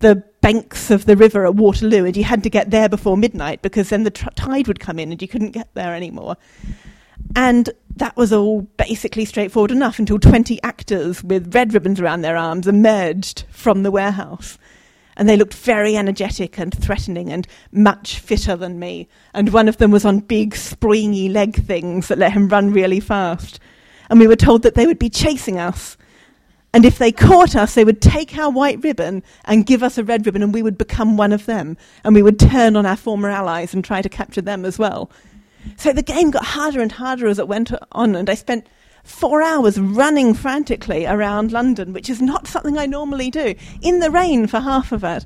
the 0.01 0.23
banks 0.41 0.91
of 0.91 1.07
the 1.07 1.17
river 1.17 1.47
at 1.47 1.55
Waterloo, 1.55 2.05
and 2.05 2.17
you 2.17 2.25
had 2.25 2.43
to 2.43 2.51
get 2.51 2.71
there 2.71 2.89
before 2.89 3.17
midnight 3.17 3.63
because 3.63 3.89
then 3.89 4.05
the 4.05 4.11
tr- 4.11 4.29
tide 4.35 4.69
would 4.69 4.81
come 4.81 4.99
in 4.99 5.13
and 5.13 5.23
you 5.23 5.29
couldn't 5.29 5.53
get 5.53 5.73
there 5.75 5.95
anymore. 5.95 6.37
And 7.37 7.71
that 7.97 8.17
was 8.17 8.33
all 8.33 8.63
basically 8.77 9.25
straightforward 9.25 9.71
enough 9.71 9.99
until 9.99 10.19
20 10.19 10.63
actors 10.63 11.23
with 11.23 11.55
red 11.55 11.73
ribbons 11.73 12.01
around 12.01 12.23
their 12.23 12.37
arms 12.37 12.67
emerged 12.67 13.45
from 13.51 13.83
the 13.83 13.91
warehouse. 13.91 14.59
And 15.17 15.29
they 15.29 15.37
looked 15.37 15.55
very 15.55 15.97
energetic 15.97 16.59
and 16.59 16.75
threatening 16.75 17.31
and 17.31 17.47
much 17.71 18.19
fitter 18.19 18.57
than 18.57 18.81
me. 18.81 19.09
And 19.33 19.53
one 19.53 19.69
of 19.69 19.77
them 19.77 19.93
was 19.93 20.05
on 20.05 20.19
big, 20.19 20.57
springy 20.57 21.29
leg 21.29 21.55
things 21.55 22.09
that 22.09 22.19
let 22.19 22.33
him 22.33 22.49
run 22.49 22.73
really 22.73 23.01
fast. 23.01 23.61
And 24.11 24.19
we 24.19 24.27
were 24.27 24.37
told 24.37 24.63
that 24.63 24.75
they 24.75 24.87
would 24.87 24.99
be 24.99 25.09
chasing 25.09 25.59
us 25.59 25.97
and 26.75 26.85
if 26.85 26.99
they 26.99 27.13
caught 27.13 27.55
us, 27.55 27.75
they 27.75 27.85
would 27.85 28.03
take 28.03 28.37
our 28.37 28.51
white 28.51 28.83
ribbon 28.83 29.23
and 29.45 29.65
give 29.65 29.85
us 29.85 29.97
a 29.97 30.03
red 30.03 30.27
ribbon, 30.27 30.43
and 30.43 30.53
we 30.53 30.61
would 30.61 30.77
become 30.77 31.17
one 31.17 31.33
of 31.33 31.47
them. 31.47 31.77
And 32.03 32.17
we 32.17 32.23
would 32.23 32.41
turn 32.41 32.75
on 32.75 32.85
our 32.85 32.97
former 32.97 33.31
allies 33.31 33.73
and 33.73 33.85
try 33.85 34.03
to 34.03 34.09
capture 34.09 34.43
them 34.43 34.65
as 34.65 34.77
well. 34.77 35.09
So 35.77 35.93
the 35.93 36.03
game 36.03 36.33
got 36.33 36.45
harder 36.45 36.81
and 36.81 36.91
harder 36.91 37.29
as 37.29 37.39
it 37.39 37.47
went 37.47 37.71
on, 37.93 38.17
and 38.17 38.29
I 38.29 38.35
spent 38.35 38.67
four 39.05 39.41
hours 39.41 39.79
running 39.79 40.35
frantically 40.35 41.07
around 41.07 41.53
London, 41.53 41.93
which 41.93 42.11
is 42.11 42.21
not 42.21 42.49
something 42.49 42.77
I 42.77 42.87
normally 42.87 43.31
do, 43.31 43.55
in 43.81 44.01
the 44.01 44.11
rain 44.11 44.49
for 44.49 44.59
half 44.59 44.91
of 44.91 45.05
it, 45.05 45.25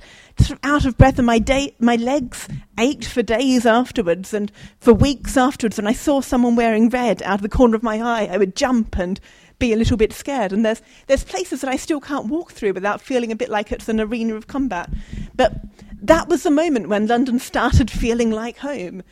out 0.63 0.85
of 0.85 0.99
breath, 0.99 1.19
and 1.19 1.27
my, 1.27 1.39
day, 1.39 1.75
my 1.79 1.97
legs 1.97 2.47
ached 2.79 3.07
for 3.07 3.23
days 3.23 3.65
afterwards 3.65 4.35
and 4.35 4.53
for 4.81 4.93
weeks 4.93 5.37
afterwards. 5.39 5.79
And 5.79 5.89
I 5.89 5.93
saw 5.95 6.21
someone 6.21 6.57
wearing 6.57 6.91
red 6.91 7.23
out 7.23 7.37
of 7.37 7.43
the 7.43 7.49
corner 7.49 7.75
of 7.75 7.83
my 7.83 8.03
eye, 8.03 8.29
I 8.31 8.37
would 8.37 8.55
jump 8.55 8.99
and 8.99 9.19
be 9.59 9.73
a 9.73 9.77
little 9.77 9.97
bit 9.97 10.13
scared. 10.13 10.53
And 10.53 10.65
there's 10.65 10.83
there's 11.07 11.25
places 11.25 11.61
that 11.61 11.71
I 11.71 11.77
still 11.77 12.01
can't 12.01 12.27
walk 12.27 12.53
through 12.53 12.73
without 12.73 13.01
feeling 13.01 13.33
a 13.33 13.37
bit 13.37 13.49
like 13.49 13.73
it's 13.73 13.89
an 13.89 14.01
arena 14.01 14.35
of 14.35 14.47
combat. 14.47 14.91
But 15.35 15.53
that 16.01 16.29
was 16.29 16.43
the 16.43 16.51
moment 16.51 16.89
when 16.89 17.07
London 17.07 17.39
started 17.39 17.91
feeling 17.91 18.31
like 18.31 18.59
home. 18.59 19.03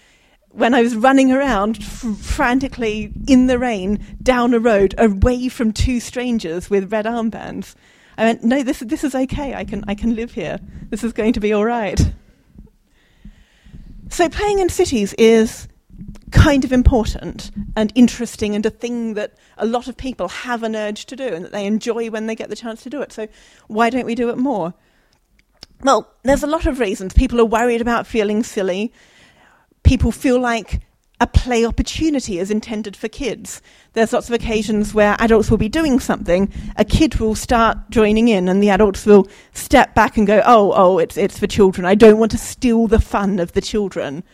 When 0.50 0.72
I 0.72 0.80
was 0.80 0.96
running 0.96 1.32
around 1.32 1.84
frantically 1.84 3.12
in 3.28 3.46
the 3.46 3.58
rain 3.58 4.04
down 4.22 4.54
a 4.54 4.58
road 4.58 4.94
away 4.96 5.48
from 5.48 5.72
two 5.72 6.00
strangers 6.00 6.70
with 6.70 6.92
red 6.92 7.04
armbands, 7.04 7.74
I 8.16 8.24
went, 8.24 8.42
"No, 8.42 8.62
this 8.62 8.78
this 8.80 9.04
is 9.04 9.14
okay. 9.14 9.54
I 9.54 9.64
can 9.64 9.84
I 9.86 9.94
can 9.94 10.14
live 10.14 10.32
here. 10.32 10.58
This 10.88 11.04
is 11.04 11.12
going 11.12 11.34
to 11.34 11.40
be 11.40 11.52
all 11.52 11.64
right." 11.64 12.00
So 14.08 14.28
playing 14.28 14.60
in 14.60 14.68
cities 14.68 15.14
is 15.18 15.68
kind 16.30 16.64
of 16.64 16.72
important 16.72 17.50
and 17.76 17.92
interesting 17.94 18.54
and 18.54 18.66
a 18.66 18.70
thing 18.70 19.14
that 19.14 19.34
a 19.58 19.66
lot 19.66 19.88
of 19.88 19.96
people 19.96 20.28
have 20.28 20.62
an 20.62 20.74
urge 20.74 21.06
to 21.06 21.16
do 21.16 21.26
and 21.26 21.44
that 21.44 21.52
they 21.52 21.66
enjoy 21.66 22.10
when 22.10 22.26
they 22.26 22.34
get 22.34 22.48
the 22.48 22.56
chance 22.56 22.82
to 22.82 22.90
do 22.90 23.00
it. 23.00 23.12
So 23.12 23.28
why 23.68 23.90
don't 23.90 24.06
we 24.06 24.14
do 24.14 24.30
it 24.30 24.38
more? 24.38 24.74
Well, 25.82 26.08
there's 26.22 26.42
a 26.42 26.48
lot 26.48 26.66
of 26.66 26.80
reasons. 26.80 27.12
People 27.12 27.40
are 27.40 27.44
worried 27.44 27.80
about 27.80 28.06
feeling 28.06 28.42
silly. 28.42 28.92
People 29.82 30.10
feel 30.10 30.40
like 30.40 30.80
a 31.20 31.26
play 31.26 31.64
opportunity 31.64 32.38
is 32.38 32.50
intended 32.50 32.96
for 32.96 33.08
kids. 33.08 33.62
There's 33.94 34.12
lots 34.12 34.28
of 34.28 34.34
occasions 34.34 34.92
where 34.92 35.16
adults 35.18 35.50
will 35.50 35.56
be 35.58 35.68
doing 35.68 35.98
something, 35.98 36.52
a 36.76 36.84
kid 36.84 37.16
will 37.16 37.34
start 37.34 37.78
joining 37.88 38.28
in, 38.28 38.48
and 38.48 38.62
the 38.62 38.68
adults 38.68 39.06
will 39.06 39.26
step 39.52 39.94
back 39.94 40.18
and 40.18 40.26
go, 40.26 40.42
"Oh, 40.44 40.72
oh, 40.76 40.98
it's 40.98 41.16
it's 41.16 41.38
for 41.38 41.46
children. 41.46 41.86
I 41.86 41.94
don't 41.94 42.18
want 42.18 42.32
to 42.32 42.38
steal 42.38 42.86
the 42.86 43.00
fun 43.00 43.38
of 43.38 43.52
the 43.52 43.62
children." 43.62 44.24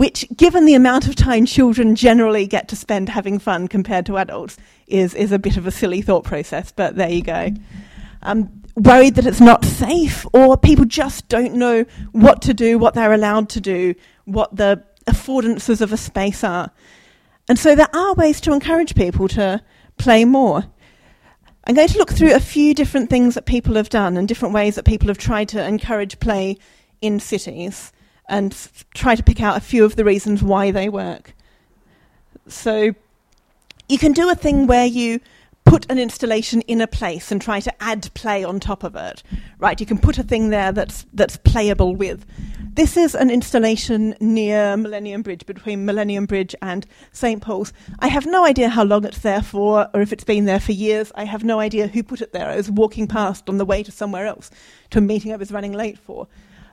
Which, 0.00 0.26
given 0.34 0.64
the 0.64 0.74
amount 0.74 1.06
of 1.06 1.14
time 1.14 1.44
children 1.44 1.94
generally 1.94 2.46
get 2.46 2.68
to 2.68 2.74
spend 2.74 3.10
having 3.10 3.38
fun 3.38 3.68
compared 3.68 4.06
to 4.06 4.16
adults, 4.16 4.56
is, 4.86 5.14
is 5.14 5.30
a 5.30 5.38
bit 5.38 5.58
of 5.58 5.66
a 5.66 5.70
silly 5.70 6.00
thought 6.00 6.24
process, 6.24 6.72
but 6.72 6.96
there 6.96 7.10
you 7.10 7.20
go. 7.20 7.50
Um, 8.22 8.62
worried 8.76 9.16
that 9.16 9.26
it's 9.26 9.42
not 9.42 9.62
safe, 9.62 10.24
or 10.32 10.56
people 10.56 10.86
just 10.86 11.28
don't 11.28 11.52
know 11.52 11.84
what 12.12 12.40
to 12.40 12.54
do, 12.54 12.78
what 12.78 12.94
they're 12.94 13.12
allowed 13.12 13.50
to 13.50 13.60
do, 13.60 13.94
what 14.24 14.56
the 14.56 14.82
affordances 15.06 15.82
of 15.82 15.92
a 15.92 15.98
space 15.98 16.42
are. 16.42 16.70
And 17.46 17.58
so 17.58 17.74
there 17.74 17.94
are 17.94 18.14
ways 18.14 18.40
to 18.40 18.54
encourage 18.54 18.94
people 18.94 19.28
to 19.28 19.62
play 19.98 20.24
more. 20.24 20.64
I'm 21.64 21.74
going 21.74 21.88
to 21.88 21.98
look 21.98 22.12
through 22.12 22.32
a 22.34 22.40
few 22.40 22.72
different 22.72 23.10
things 23.10 23.34
that 23.34 23.44
people 23.44 23.74
have 23.74 23.90
done 23.90 24.16
and 24.16 24.26
different 24.26 24.54
ways 24.54 24.76
that 24.76 24.86
people 24.86 25.08
have 25.08 25.18
tried 25.18 25.50
to 25.50 25.62
encourage 25.62 26.20
play 26.20 26.56
in 27.02 27.20
cities 27.20 27.92
and 28.30 28.56
try 28.94 29.14
to 29.14 29.22
pick 29.22 29.42
out 29.42 29.56
a 29.56 29.60
few 29.60 29.84
of 29.84 29.96
the 29.96 30.04
reasons 30.04 30.42
why 30.42 30.70
they 30.70 30.88
work. 30.88 31.34
So 32.48 32.94
you 33.88 33.98
can 33.98 34.12
do 34.12 34.30
a 34.30 34.34
thing 34.34 34.66
where 34.66 34.86
you 34.86 35.20
put 35.64 35.90
an 35.90 35.98
installation 35.98 36.62
in 36.62 36.80
a 36.80 36.86
place 36.86 37.30
and 37.30 37.40
try 37.40 37.60
to 37.60 37.82
add 37.82 38.12
play 38.14 38.42
on 38.42 38.58
top 38.58 38.82
of 38.82 38.96
it. 38.96 39.22
Right, 39.58 39.78
you 39.78 39.86
can 39.86 39.98
put 39.98 40.18
a 40.18 40.22
thing 40.22 40.48
there 40.48 40.72
that's 40.72 41.06
that's 41.12 41.36
playable 41.36 41.94
with. 41.94 42.24
This 42.72 42.96
is 42.96 43.14
an 43.14 43.30
installation 43.30 44.14
near 44.20 44.76
Millennium 44.76 45.22
Bridge, 45.22 45.44
between 45.44 45.84
Millennium 45.84 46.26
Bridge 46.26 46.54
and 46.62 46.86
St 47.12 47.42
Paul's. 47.42 47.72
I 47.98 48.06
have 48.06 48.26
no 48.26 48.44
idea 48.46 48.68
how 48.68 48.84
long 48.84 49.04
it's 49.04 49.18
there 49.18 49.42
for, 49.42 49.88
or 49.92 50.00
if 50.00 50.12
it's 50.12 50.24
been 50.24 50.44
there 50.44 50.60
for 50.60 50.72
years. 50.72 51.12
I 51.16 51.24
have 51.24 51.44
no 51.44 51.60
idea 51.60 51.88
who 51.88 52.02
put 52.02 52.20
it 52.20 52.32
there. 52.32 52.48
I 52.48 52.56
was 52.56 52.70
walking 52.70 53.06
past 53.06 53.48
on 53.48 53.58
the 53.58 53.64
way 53.64 53.82
to 53.82 53.90
somewhere 53.90 54.26
else, 54.26 54.50
to 54.90 54.98
a 54.98 55.02
meeting 55.02 55.32
I 55.32 55.36
was 55.36 55.52
running 55.52 55.72
late 55.72 55.98
for. 55.98 56.28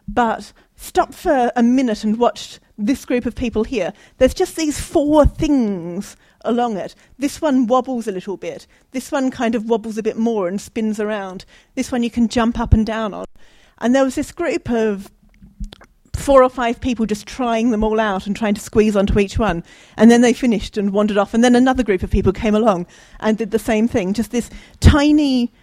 But 0.08 0.54
stop 0.76 1.14
for 1.14 1.52
a 1.56 1.64
minute 1.64 2.04
and 2.04 2.18
watch 2.18 2.60
this 2.78 3.06
group 3.06 3.26
of 3.26 3.36
people 3.36 3.64
here. 3.64 3.92
There's 4.18 4.34
just 4.34 4.56
these 4.56 4.80
four 4.80 5.26
things 5.26 6.16
along 6.42 6.78
it. 6.78 6.96
This 7.18 7.42
one 7.42 7.68
wobbles 7.68 8.08
a 8.08 8.12
little 8.12 8.38
bit. 8.38 8.68
This 8.92 9.12
one 9.12 9.32
kind 9.32 9.56
of 9.56 9.70
wobbles 9.70 9.98
a 9.98 10.04
bit 10.04 10.18
more 10.18 10.48
and 10.48 10.62
spins 10.62 11.00
around. 11.00 11.46
This 11.76 11.92
one 11.92 12.04
you 12.04 12.12
can 12.12 12.28
jump 12.28 12.60
up 12.60 12.74
and 12.74 12.86
down 12.86 13.14
on. 13.14 13.26
And 13.80 13.94
there 13.94 14.04
was 14.04 14.16
this 14.16 14.32
group 14.32 14.70
of 14.70 15.12
four 16.14 16.44
or 16.44 16.50
five 16.50 16.82
people 16.82 17.06
just 17.06 17.26
trying 17.26 17.72
them 17.72 17.84
all 17.84 18.00
out 18.00 18.28
and 18.28 18.36
trying 18.36 18.54
to 18.54 18.62
squeeze 18.62 18.96
onto 18.96 19.20
each 19.20 19.40
one. 19.40 19.64
And 19.96 20.12
then 20.12 20.22
they 20.22 20.34
finished 20.34 20.78
and 20.78 20.92
wandered 20.92 21.18
off. 21.18 21.34
And 21.34 21.44
then 21.44 21.56
another 21.56 21.84
group 21.84 22.04
of 22.04 22.12
people 22.12 22.34
came 22.34 22.56
along 22.56 22.86
and 23.20 23.38
did 23.38 23.52
the 23.52 23.60
same 23.60 23.88
thing. 23.88 24.14
Just 24.14 24.32
this 24.32 24.50
tiny 24.80 25.54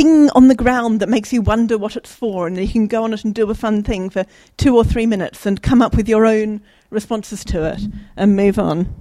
thing 0.00 0.30
on 0.30 0.48
the 0.48 0.54
ground 0.54 0.98
that 1.00 1.10
makes 1.10 1.30
you 1.30 1.42
wonder 1.42 1.76
what 1.76 1.94
it's 1.94 2.14
for, 2.14 2.46
and 2.46 2.56
you 2.56 2.66
can 2.66 2.86
go 2.86 3.04
on 3.04 3.12
it 3.12 3.22
and 3.22 3.34
do 3.34 3.50
a 3.50 3.54
fun 3.54 3.82
thing 3.82 4.08
for 4.08 4.24
two 4.56 4.74
or 4.74 4.82
three 4.82 5.04
minutes 5.04 5.44
and 5.44 5.62
come 5.62 5.82
up 5.82 5.94
with 5.94 6.08
your 6.08 6.24
own 6.24 6.62
responses 6.88 7.44
to 7.44 7.66
it 7.66 7.82
and 8.16 8.34
move 8.34 8.58
on. 8.58 8.94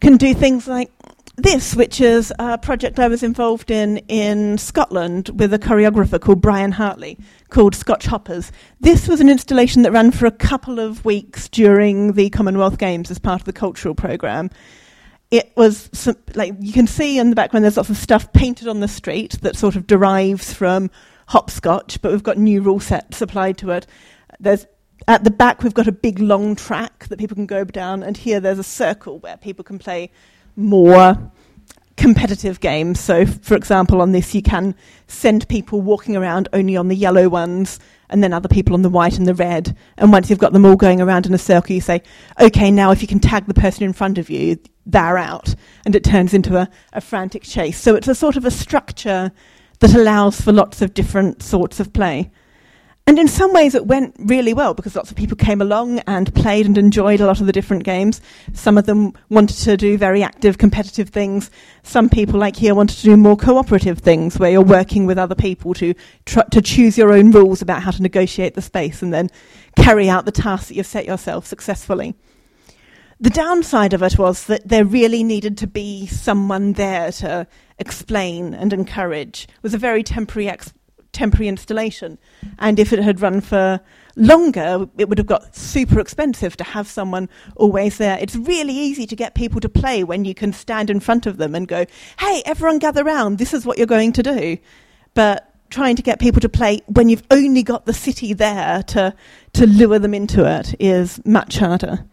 Can 0.00 0.16
do 0.16 0.34
things 0.34 0.66
like 0.66 0.90
this, 1.36 1.76
which 1.76 2.00
is 2.00 2.32
a 2.40 2.58
project 2.58 2.98
I 2.98 3.06
was 3.06 3.22
involved 3.22 3.70
in 3.70 3.98
in 4.08 4.58
Scotland 4.58 5.30
with 5.38 5.54
a 5.54 5.58
choreographer 5.58 6.20
called 6.20 6.40
Brian 6.40 6.72
Hartley, 6.72 7.16
called 7.48 7.76
Scotch 7.76 8.06
Hoppers. 8.06 8.50
This 8.80 9.06
was 9.06 9.20
an 9.20 9.28
installation 9.28 9.82
that 9.82 9.92
ran 9.92 10.10
for 10.10 10.26
a 10.26 10.32
couple 10.32 10.80
of 10.80 11.04
weeks 11.04 11.48
during 11.48 12.14
the 12.14 12.28
Commonwealth 12.30 12.78
Games 12.78 13.08
as 13.08 13.20
part 13.20 13.40
of 13.40 13.44
the 13.44 13.52
cultural 13.52 13.94
programme 13.94 14.50
it 15.32 15.50
was 15.56 15.88
some, 15.94 16.16
like 16.34 16.54
you 16.60 16.74
can 16.74 16.86
see 16.86 17.18
in 17.18 17.30
the 17.30 17.34
background 17.34 17.64
there's 17.64 17.78
lots 17.78 17.88
of 17.88 17.96
stuff 17.96 18.32
painted 18.34 18.68
on 18.68 18.80
the 18.80 18.86
street 18.86 19.38
that 19.40 19.56
sort 19.56 19.74
of 19.76 19.86
derives 19.86 20.52
from 20.52 20.90
hopscotch, 21.26 22.00
but 22.02 22.12
we've 22.12 22.22
got 22.22 22.36
new 22.36 22.60
rule 22.60 22.78
sets 22.78 23.22
applied 23.22 23.56
to 23.58 23.70
it. 23.70 23.86
There's 24.38 24.66
at 25.08 25.24
the 25.24 25.30
back 25.30 25.62
we've 25.62 25.74
got 25.74 25.88
a 25.88 25.92
big 25.92 26.18
long 26.20 26.54
track 26.54 27.08
that 27.08 27.18
people 27.18 27.34
can 27.34 27.46
go 27.46 27.64
down, 27.64 28.02
and 28.02 28.14
here 28.14 28.40
there's 28.40 28.58
a 28.58 28.64
circle 28.64 29.18
where 29.20 29.38
people 29.38 29.64
can 29.64 29.78
play 29.78 30.10
more 30.54 31.16
competitive 31.96 32.60
games. 32.60 33.00
So, 33.00 33.24
for 33.24 33.56
example, 33.56 34.02
on 34.02 34.12
this, 34.12 34.34
you 34.34 34.42
can 34.42 34.74
send 35.06 35.48
people 35.48 35.80
walking 35.80 36.14
around 36.14 36.48
only 36.52 36.76
on 36.76 36.88
the 36.88 36.94
yellow 36.94 37.30
ones, 37.30 37.80
and 38.12 38.22
then 38.22 38.32
other 38.32 38.48
people 38.48 38.74
on 38.74 38.82
the 38.82 38.88
white 38.88 39.18
and 39.18 39.26
the 39.26 39.34
red. 39.34 39.76
And 39.96 40.12
once 40.12 40.30
you've 40.30 40.38
got 40.38 40.52
them 40.52 40.64
all 40.64 40.76
going 40.76 41.00
around 41.00 41.26
in 41.26 41.34
a 41.34 41.38
circle, 41.38 41.74
you 41.74 41.80
say, 41.80 42.02
okay, 42.40 42.70
now 42.70 42.92
if 42.92 43.02
you 43.02 43.08
can 43.08 43.18
tag 43.18 43.46
the 43.46 43.54
person 43.54 43.82
in 43.82 43.92
front 43.92 44.18
of 44.18 44.30
you, 44.30 44.58
they're 44.86 45.18
out. 45.18 45.54
And 45.84 45.96
it 45.96 46.04
turns 46.04 46.34
into 46.34 46.56
a, 46.56 46.68
a 46.92 47.00
frantic 47.00 47.42
chase. 47.42 47.80
So 47.80 47.94
it's 47.94 48.08
a 48.08 48.14
sort 48.14 48.36
of 48.36 48.44
a 48.44 48.50
structure 48.50 49.32
that 49.80 49.94
allows 49.94 50.40
for 50.40 50.52
lots 50.52 50.82
of 50.82 50.94
different 50.94 51.42
sorts 51.42 51.80
of 51.80 51.92
play. 51.92 52.30
And 53.04 53.18
in 53.18 53.26
some 53.26 53.52
ways, 53.52 53.74
it 53.74 53.86
went 53.86 54.14
really 54.18 54.54
well 54.54 54.74
because 54.74 54.94
lots 54.94 55.10
of 55.10 55.16
people 55.16 55.36
came 55.36 55.60
along 55.60 55.98
and 56.00 56.32
played 56.34 56.66
and 56.66 56.78
enjoyed 56.78 57.20
a 57.20 57.26
lot 57.26 57.40
of 57.40 57.46
the 57.46 57.52
different 57.52 57.82
games. 57.82 58.20
Some 58.52 58.78
of 58.78 58.86
them 58.86 59.12
wanted 59.28 59.56
to 59.64 59.76
do 59.76 59.98
very 59.98 60.22
active, 60.22 60.56
competitive 60.56 61.08
things. 61.08 61.50
Some 61.82 62.08
people, 62.08 62.38
like 62.38 62.54
here, 62.54 62.76
wanted 62.76 62.96
to 62.98 63.02
do 63.02 63.16
more 63.16 63.36
cooperative 63.36 63.98
things 63.98 64.38
where 64.38 64.52
you're 64.52 64.62
working 64.62 65.04
with 65.04 65.18
other 65.18 65.34
people 65.34 65.74
to 65.74 65.94
tr- 66.26 66.48
to 66.52 66.62
choose 66.62 66.96
your 66.96 67.12
own 67.12 67.32
rules 67.32 67.60
about 67.60 67.82
how 67.82 67.90
to 67.90 68.02
negotiate 68.02 68.54
the 68.54 68.62
space 68.62 69.02
and 69.02 69.12
then 69.12 69.30
carry 69.76 70.08
out 70.08 70.24
the 70.24 70.32
tasks 70.32 70.68
that 70.68 70.76
you've 70.76 70.86
set 70.86 71.04
yourself 71.04 71.44
successfully. 71.44 72.14
The 73.18 73.30
downside 73.30 73.94
of 73.94 74.02
it 74.02 74.18
was 74.18 74.46
that 74.46 74.66
there 74.66 74.84
really 74.84 75.22
needed 75.22 75.58
to 75.58 75.66
be 75.66 76.06
someone 76.06 76.74
there 76.74 77.12
to 77.12 77.46
explain 77.78 78.54
and 78.54 78.72
encourage. 78.72 79.44
It 79.44 79.62
was 79.62 79.74
a 79.74 79.78
very 79.78 80.02
temporary 80.02 80.48
ex- 80.48 80.72
temporary 81.12 81.48
installation. 81.48 82.18
And 82.58 82.78
if 82.78 82.92
it 82.92 82.98
had 82.98 83.20
run 83.20 83.40
for 83.40 83.80
longer, 84.16 84.88
it 84.98 85.08
would 85.08 85.18
have 85.18 85.26
got 85.26 85.54
super 85.54 86.00
expensive 86.00 86.56
to 86.56 86.64
have 86.64 86.88
someone 86.88 87.28
always 87.56 87.98
there. 87.98 88.18
It's 88.20 88.36
really 88.36 88.74
easy 88.74 89.06
to 89.06 89.16
get 89.16 89.34
people 89.34 89.60
to 89.60 89.68
play 89.68 90.04
when 90.04 90.24
you 90.24 90.34
can 90.34 90.52
stand 90.52 90.90
in 90.90 91.00
front 91.00 91.26
of 91.26 91.36
them 91.36 91.54
and 91.54 91.68
go, 91.68 91.86
hey, 92.18 92.42
everyone 92.44 92.78
gather 92.78 93.04
round, 93.04 93.38
this 93.38 93.54
is 93.54 93.64
what 93.64 93.78
you're 93.78 93.86
going 93.86 94.12
to 94.12 94.22
do. 94.22 94.58
But 95.14 95.48
trying 95.70 95.96
to 95.96 96.02
get 96.02 96.20
people 96.20 96.40
to 96.40 96.48
play 96.48 96.80
when 96.86 97.08
you've 97.08 97.22
only 97.30 97.62
got 97.62 97.86
the 97.86 97.94
city 97.94 98.32
there 98.32 98.82
to, 98.82 99.14
to 99.54 99.66
lure 99.66 99.98
them 99.98 100.14
into 100.14 100.44
it 100.44 100.74
is 100.78 101.20
much 101.24 101.58
harder. 101.58 102.04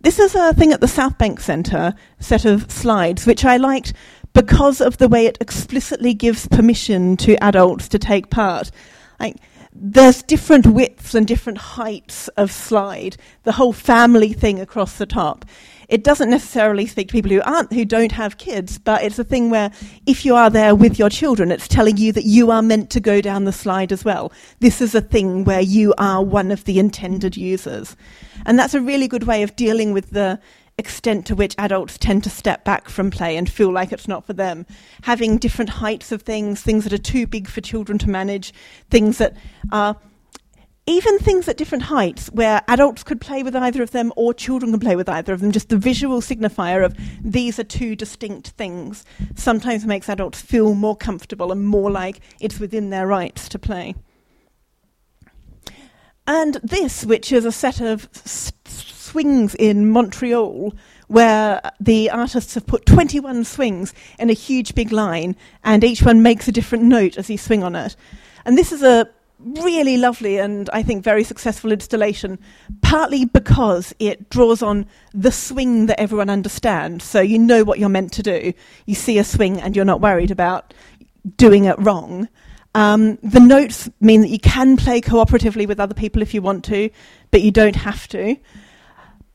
This 0.00 0.20
is 0.20 0.36
a 0.36 0.54
thing 0.54 0.72
at 0.72 0.80
the 0.80 0.86
South 0.86 1.18
Bank 1.18 1.40
Centre, 1.40 1.92
set 2.20 2.44
of 2.44 2.70
slides, 2.70 3.26
which 3.26 3.44
I 3.44 3.56
liked 3.56 3.92
because 4.38 4.80
of 4.80 4.98
the 4.98 5.08
way 5.08 5.26
it 5.26 5.36
explicitly 5.40 6.14
gives 6.14 6.46
permission 6.46 7.16
to 7.16 7.34
adults 7.42 7.88
to 7.88 7.98
take 7.98 8.30
part. 8.30 8.70
Like, 9.18 9.34
there's 9.72 10.22
different 10.22 10.64
widths 10.64 11.12
and 11.12 11.26
different 11.26 11.58
heights 11.58 12.28
of 12.28 12.52
slide, 12.52 13.16
the 13.42 13.50
whole 13.50 13.72
family 13.72 14.32
thing 14.32 14.60
across 14.60 14.96
the 14.96 15.06
top. 15.06 15.44
It 15.88 16.04
doesn't 16.04 16.30
necessarily 16.30 16.86
speak 16.86 17.08
to 17.08 17.12
people 17.12 17.32
who 17.32 17.42
aren't 17.42 17.72
who 17.72 17.84
don't 17.84 18.12
have 18.12 18.38
kids, 18.38 18.78
but 18.78 19.02
it's 19.02 19.18
a 19.18 19.24
thing 19.24 19.50
where 19.50 19.72
if 20.06 20.24
you 20.24 20.36
are 20.36 20.50
there 20.50 20.74
with 20.74 21.00
your 21.00 21.10
children, 21.10 21.50
it's 21.50 21.66
telling 21.66 21.96
you 21.96 22.12
that 22.12 22.24
you 22.24 22.52
are 22.52 22.62
meant 22.62 22.90
to 22.90 23.00
go 23.00 23.20
down 23.20 23.42
the 23.42 23.52
slide 23.52 23.90
as 23.90 24.04
well. 24.04 24.30
This 24.60 24.80
is 24.80 24.94
a 24.94 25.00
thing 25.00 25.42
where 25.42 25.62
you 25.62 25.94
are 25.98 26.22
one 26.22 26.52
of 26.52 26.62
the 26.62 26.78
intended 26.78 27.36
users. 27.36 27.96
And 28.46 28.56
that's 28.56 28.74
a 28.74 28.80
really 28.80 29.08
good 29.08 29.24
way 29.24 29.42
of 29.42 29.56
dealing 29.56 29.92
with 29.92 30.10
the 30.10 30.38
extent 30.78 31.26
to 31.26 31.34
which 31.34 31.54
adults 31.58 31.98
tend 31.98 32.24
to 32.24 32.30
step 32.30 32.64
back 32.64 32.88
from 32.88 33.10
play 33.10 33.36
and 33.36 33.50
feel 33.50 33.72
like 33.72 33.92
it's 33.92 34.08
not 34.08 34.24
for 34.24 34.32
them. 34.32 34.64
Having 35.02 35.38
different 35.38 35.70
heights 35.70 36.12
of 36.12 36.22
things, 36.22 36.62
things 36.62 36.84
that 36.84 36.92
are 36.92 36.98
too 36.98 37.26
big 37.26 37.48
for 37.48 37.60
children 37.60 37.98
to 37.98 38.08
manage, 38.08 38.54
things 38.90 39.18
that 39.18 39.36
are 39.72 39.96
even 40.86 41.18
things 41.18 41.46
at 41.48 41.58
different 41.58 41.84
heights 41.84 42.28
where 42.28 42.62
adults 42.66 43.02
could 43.02 43.20
play 43.20 43.42
with 43.42 43.54
either 43.54 43.82
of 43.82 43.90
them 43.90 44.10
or 44.16 44.32
children 44.32 44.70
can 44.72 44.80
play 44.80 44.96
with 44.96 45.08
either 45.08 45.34
of 45.34 45.40
them, 45.40 45.52
just 45.52 45.68
the 45.68 45.76
visual 45.76 46.22
signifier 46.22 46.82
of 46.82 46.96
these 47.22 47.58
are 47.58 47.64
two 47.64 47.94
distinct 47.94 48.48
things 48.50 49.04
sometimes 49.34 49.84
makes 49.84 50.08
adults 50.08 50.40
feel 50.40 50.74
more 50.74 50.96
comfortable 50.96 51.52
and 51.52 51.66
more 51.66 51.90
like 51.90 52.20
it's 52.40 52.58
within 52.58 52.88
their 52.88 53.06
rights 53.06 53.50
to 53.50 53.58
play. 53.58 53.94
And 56.26 56.54
this, 56.62 57.04
which 57.04 57.32
is 57.32 57.44
a 57.44 57.52
set 57.52 57.80
of 57.82 58.08
swings 59.08 59.54
in 59.54 59.90
Montreal 59.90 60.74
where 61.08 61.60
the 61.80 62.10
artists 62.10 62.54
have 62.54 62.66
put 62.66 62.86
21 62.86 63.44
swings 63.44 63.94
in 64.18 64.30
a 64.30 64.34
huge 64.34 64.74
big 64.74 64.92
line, 64.92 65.34
and 65.64 65.82
each 65.82 66.02
one 66.02 66.22
makes 66.22 66.46
a 66.46 66.52
different 66.52 66.84
note 66.84 67.16
as 67.16 67.28
you 67.28 67.38
swing 67.38 67.64
on 67.64 67.74
it. 67.74 67.96
And 68.44 68.56
this 68.56 68.72
is 68.72 68.82
a 68.82 69.08
really 69.40 69.96
lovely 69.96 70.38
and 70.38 70.68
I 70.70 70.82
think 70.82 71.04
very 71.04 71.24
successful 71.24 71.72
installation, 71.72 72.38
partly 72.82 73.24
because 73.24 73.94
it 73.98 74.28
draws 74.30 74.62
on 74.62 74.86
the 75.14 75.32
swing 75.32 75.86
that 75.86 76.00
everyone 76.00 76.28
understands. 76.28 77.04
So 77.04 77.20
you 77.20 77.38
know 77.38 77.64
what 77.64 77.78
you're 77.78 77.88
meant 77.88 78.12
to 78.14 78.22
do. 78.22 78.52
You 78.86 78.94
see 78.94 79.18
a 79.18 79.24
swing 79.24 79.60
and 79.60 79.74
you're 79.74 79.84
not 79.84 80.00
worried 80.00 80.30
about 80.30 80.74
doing 81.36 81.64
it 81.64 81.78
wrong. 81.78 82.28
Um, 82.74 83.16
the 83.22 83.40
notes 83.40 83.88
mean 84.00 84.20
that 84.20 84.28
you 84.28 84.38
can 84.38 84.76
play 84.76 85.00
cooperatively 85.00 85.66
with 85.66 85.80
other 85.80 85.94
people 85.94 86.20
if 86.20 86.34
you 86.34 86.42
want 86.42 86.64
to, 86.66 86.90
but 87.30 87.42
you 87.42 87.50
don't 87.50 87.76
have 87.76 88.06
to 88.08 88.36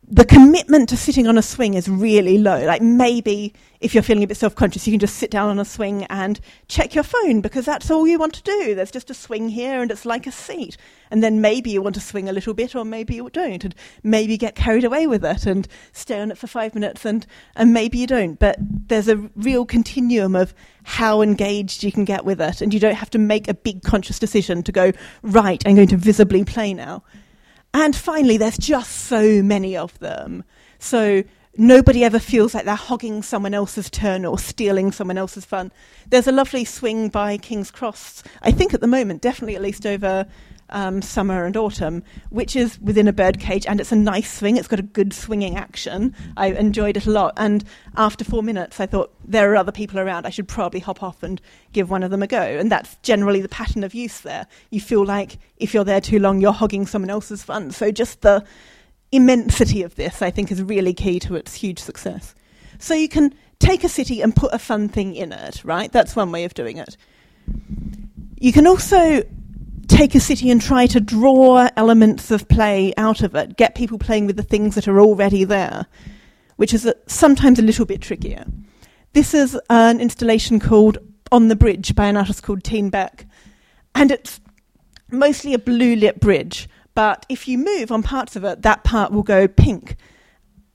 the 0.08 0.26
commitment 0.26 0.90
to 0.90 0.98
sitting 0.98 1.28
on 1.28 1.38
a 1.38 1.42
swing 1.42 1.76
is 1.76 1.88
really 1.88 2.38
low. 2.38 2.66
Like 2.66 2.82
maybe 2.82 3.54
if 3.80 3.94
you're 3.94 4.04
feeling 4.04 4.24
a 4.24 4.28
bit 4.28 4.38
self 4.38 4.54
conscious, 4.54 4.86
you 4.86 4.92
can 4.92 5.00
just 5.00 5.16
sit 5.16 5.32
down 5.32 5.50
on 5.50 5.60
a 5.60 5.66
swing 5.66 6.04
and 6.06 6.40
check 6.68 6.94
your 6.94 7.04
phone 7.04 7.40
because 7.42 7.66
that's 7.66 7.90
all 7.90 8.06
you 8.06 8.20
want 8.20 8.34
to 8.34 8.44
do. 8.44 8.76
There's 8.76 8.92
just 8.92 9.10
a 9.10 9.14
swing 9.14 9.50
here 9.50 9.82
and 9.82 9.90
it's 9.90 10.06
like 10.06 10.28
a 10.28 10.32
seat. 10.32 10.76
And 11.10 11.24
then 11.24 11.42
maybe 11.42 11.70
you 11.70 11.82
want 11.82 11.96
to 11.96 12.02
swing 12.02 12.28
a 12.28 12.34
little 12.34 12.54
bit 12.54 12.76
or 12.76 12.84
maybe 12.84 13.16
you 13.16 13.30
don't. 13.30 13.64
And 13.64 13.74
maybe 14.04 14.38
get 14.38 14.56
carried 14.56 14.84
away 14.84 15.08
with 15.08 15.24
it 15.24 15.46
and 15.46 15.68
stay 15.94 16.20
on 16.20 16.32
it 16.32 16.38
for 16.38 16.48
five 16.48 16.76
minutes 16.76 17.06
and, 17.06 17.26
and 17.56 17.74
maybe 17.74 17.98
you 17.98 18.08
don't. 18.08 18.38
But 18.38 18.58
there's 18.60 19.08
a 19.08 19.18
real 19.36 19.66
continuum 19.66 20.36
of 20.36 20.54
how 20.84 21.22
engaged 21.22 21.84
you 21.84 21.94
can 21.94 22.04
get 22.04 22.26
with 22.26 22.42
it. 22.42 22.62
And 22.62 22.74
you 22.74 22.80
don't 22.80 22.96
have 22.96 23.10
to 23.12 23.20
make 23.20 23.48
a 23.48 23.54
big 23.54 23.84
conscious 23.84 24.20
decision 24.20 24.64
to 24.64 24.72
go, 24.74 24.92
right, 25.22 25.64
I'm 25.66 25.76
going 25.76 25.88
to 25.88 25.98
visibly 25.98 26.44
play 26.44 26.74
now 26.74 27.04
and 27.74 27.96
finally, 27.96 28.38
there's 28.38 28.58
just 28.58 28.92
so 28.92 29.42
many 29.42 29.76
of 29.76 29.98
them. 30.00 30.44
So 30.80 31.24
nobody 31.58 32.04
ever 32.04 32.20
feels 32.20 32.54
like 32.54 32.66
they're 32.66 32.76
hogging 32.76 33.22
someone 33.24 33.54
else's 33.54 33.90
turn 33.90 34.26
or 34.26 34.38
stealing 34.38 34.92
someone 34.92 35.18
else's 35.18 35.46
fun. 35.46 35.72
There's 36.10 36.28
a 36.28 36.32
lovely 36.32 36.66
swing 36.66 37.10
by 37.10 37.38
King's 37.38 37.72
Cross, 37.72 38.24
I 38.42 38.52
think 38.52 38.74
at 38.74 38.82
the 38.82 38.88
moment, 38.88 39.22
definitely 39.22 39.56
at 39.56 39.62
least 39.62 39.86
over 39.86 40.28
um, 40.74 41.02
summer 41.02 41.46
and 41.46 41.56
autumn, 41.56 42.04
which 42.30 42.56
is 42.56 42.80
within 42.82 43.08
a 43.08 43.14
birdcage, 43.14 43.66
and 43.66 43.80
it's 43.80 43.92
a 43.92 43.96
nice 43.96 44.32
swing. 44.32 44.58
It's 44.58 44.68
got 44.68 44.80
a 44.80 44.84
good 44.84 45.14
swinging 45.14 45.56
action. 45.56 46.14
I 46.36 46.48
enjoyed 46.48 46.98
it 46.98 47.06
a 47.06 47.12
lot. 47.12 47.34
And 47.38 47.64
after 47.96 48.26
four 48.26 48.44
minutes, 48.44 48.80
I 48.80 48.86
thought 48.86 49.14
there 49.24 49.52
are 49.52 49.56
other 49.56 49.72
people 49.72 50.00
around. 50.00 50.26
I 50.26 50.32
should 50.32 50.48
probably 50.48 50.80
hop 50.82 51.02
off 51.02 51.24
and 51.24 51.40
give 51.72 51.90
one 51.90 52.04
of 52.04 52.12
them 52.12 52.24
a 52.24 52.28
go. 52.28 52.42
And 52.42 52.72
that's 52.72 52.96
generally 53.04 53.42
the 53.42 53.50
pattern 53.50 53.84
of 53.84 53.94
use 53.94 54.22
there. 54.22 54.48
You 54.72 54.82
feel 54.82 55.06
like 55.06 55.38
if 55.58 55.74
you're 55.74 55.86
there 55.86 56.02
too 56.02 56.20
long, 56.20 56.42
you're 56.42 56.52
hogging 56.52 56.86
someone 56.86 57.10
else's 57.10 57.44
fun. 57.44 57.72
So 57.72 57.92
just 57.92 58.22
the 58.22 58.44
immensity 59.12 59.84
of 59.84 59.96
this, 59.96 60.22
I 60.22 60.32
think, 60.32 60.52
is 60.52 60.62
really 60.62 60.94
key 60.94 61.20
to 61.22 61.36
its 61.36 61.54
huge 61.54 61.80
success. 61.80 62.34
So 62.80 62.96
you 62.96 63.08
can 63.08 63.34
take 63.60 63.84
a 63.84 63.90
city 63.90 64.22
and 64.22 64.36
put 64.36 64.54
a 64.54 64.60
fun 64.60 64.90
thing 64.90 65.16
in 65.16 65.32
it, 65.32 65.64
right? 65.64 65.92
That's 65.92 66.16
one 66.16 66.32
way 66.32 66.44
of 66.44 66.54
doing 66.56 66.78
it. 66.78 66.98
You 68.40 68.52
can 68.52 68.68
also 68.68 69.24
take 69.94 70.16
a 70.16 70.20
city 70.20 70.50
and 70.50 70.60
try 70.60 70.88
to 70.88 71.00
draw 71.00 71.70
elements 71.78 72.32
of 72.32 72.48
play 72.48 72.94
out 72.98 73.22
of 73.22 73.36
it, 73.36 73.56
get 73.58 73.76
people 73.76 74.00
playing 74.00 74.26
with 74.26 74.36
the 74.36 74.44
things 74.44 74.74
that 74.74 74.88
are 74.88 75.00
already 75.00 75.44
there, 75.44 75.86
which 76.56 76.74
is 76.74 76.84
a, 76.88 76.96
sometimes 77.06 77.60
a 77.60 77.64
little 77.64 77.86
bit 77.86 78.02
trickier. 78.02 78.44
This 79.14 79.36
is 79.36 79.58
an 79.70 80.02
installation 80.02 80.60
called 80.60 80.98
On 81.32 81.48
the 81.48 81.56
Bridge 81.56 81.94
by 81.94 82.08
an 82.08 82.18
artist 82.18 82.42
called 82.42 82.64
Tine 82.64 82.90
Beck, 82.90 83.28
and 83.94 84.10
it's 84.10 84.42
mostly 85.12 85.54
a 85.54 85.60
blue 85.60 85.96
lit 85.96 86.20
bridge, 86.20 86.68
but 86.96 87.28
if 87.30 87.48
you 87.48 87.60
move 87.60 87.92
on 87.92 88.02
parts 88.02 88.36
of 88.36 88.44
it, 88.44 88.64
that 88.64 88.84
part 88.84 89.12
will 89.12 89.22
go 89.22 89.48
pink. 89.48 89.96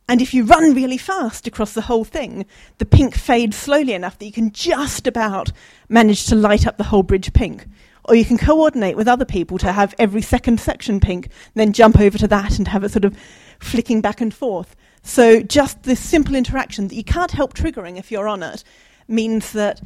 And 0.09 0.23
if 0.23 0.33
you 0.33 0.45
run 0.45 0.75
really 0.75 0.97
fast 0.97 1.49
across 1.49 1.73
the 1.73 1.83
whole 1.83 2.05
thing, 2.05 2.47
the 2.79 2.87
pink 2.87 3.17
fades 3.17 3.57
slowly 3.57 3.95
enough 3.95 4.17
that 4.19 4.27
you 4.27 4.33
can 4.33 4.53
just 4.53 5.09
about 5.09 5.51
manage 5.89 6.27
to 6.27 6.37
light 6.37 6.69
up 6.69 6.79
the 6.79 6.85
whole 6.85 7.03
bridge 7.03 7.33
pink 7.33 7.67
or 8.09 8.15
you 8.15 8.25
can 8.25 8.39
coordinate 8.39 8.97
with 8.97 9.07
other 9.07 9.25
people 9.25 9.59
to 9.59 9.71
have 9.71 9.95
every 9.99 10.23
second 10.23 10.59
section 10.59 10.99
pink, 10.99 11.29
then 11.55 11.73
jump 11.73 12.01
over 12.01 12.17
to 12.19 12.27
that 12.29 12.59
and 12.59 12.67
have 12.69 12.83
it 12.83 12.91
sort 12.91 13.05
of 13.05 13.17
flicking 13.61 14.01
back 14.01 14.21
and 14.21 14.33
forth. 14.33 14.75
So 15.03 15.43
just 15.43 15.83
this 15.83 16.01
simple 16.01 16.35
interaction 16.35 16.89
that 16.89 16.95
you 16.95 17.05
can't 17.05 17.31
help 17.31 17.55
triggering 17.55 17.99
if 17.99 18.11
you're 18.11 18.27
on 18.27 18.43
it 18.43 18.65
means 19.07 19.53
that 19.53 19.81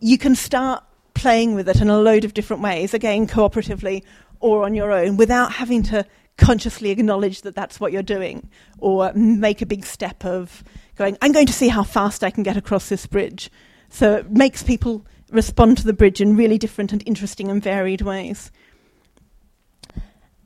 you 0.00 0.18
can 0.18 0.34
start 0.34 0.84
playing 1.14 1.54
with 1.54 1.68
it 1.68 1.80
in 1.80 1.88
a 1.88 1.98
load 1.98 2.24
of 2.24 2.34
different 2.34 2.62
ways, 2.62 2.94
again, 2.94 3.26
cooperatively 3.26 4.02
or 4.40 4.64
on 4.64 4.74
your 4.74 4.90
own, 4.90 5.16
without 5.16 5.52
having 5.52 5.82
to 5.84 6.04
consciously 6.36 6.90
acknowledge 6.90 7.42
that 7.42 7.54
that's 7.54 7.78
what 7.78 7.92
you're 7.92 8.02
doing 8.02 8.48
or 8.78 9.12
make 9.12 9.60
a 9.60 9.66
big 9.66 9.84
step 9.84 10.24
of 10.24 10.64
going, 10.96 11.16
I'm 11.20 11.32
going 11.32 11.46
to 11.46 11.52
see 11.52 11.68
how 11.68 11.82
fast 11.82 12.24
I 12.24 12.30
can 12.30 12.42
get 12.42 12.56
across 12.56 12.88
this 12.88 13.06
bridge. 13.06 13.50
So 13.90 14.16
it 14.16 14.30
makes 14.30 14.62
people 14.62 15.04
respond 15.30 15.78
to 15.78 15.84
the 15.84 15.92
bridge 15.92 16.20
in 16.20 16.36
really 16.36 16.58
different 16.58 16.92
and 16.92 17.02
interesting 17.06 17.48
and 17.48 17.62
varied 17.62 18.02
ways. 18.02 18.50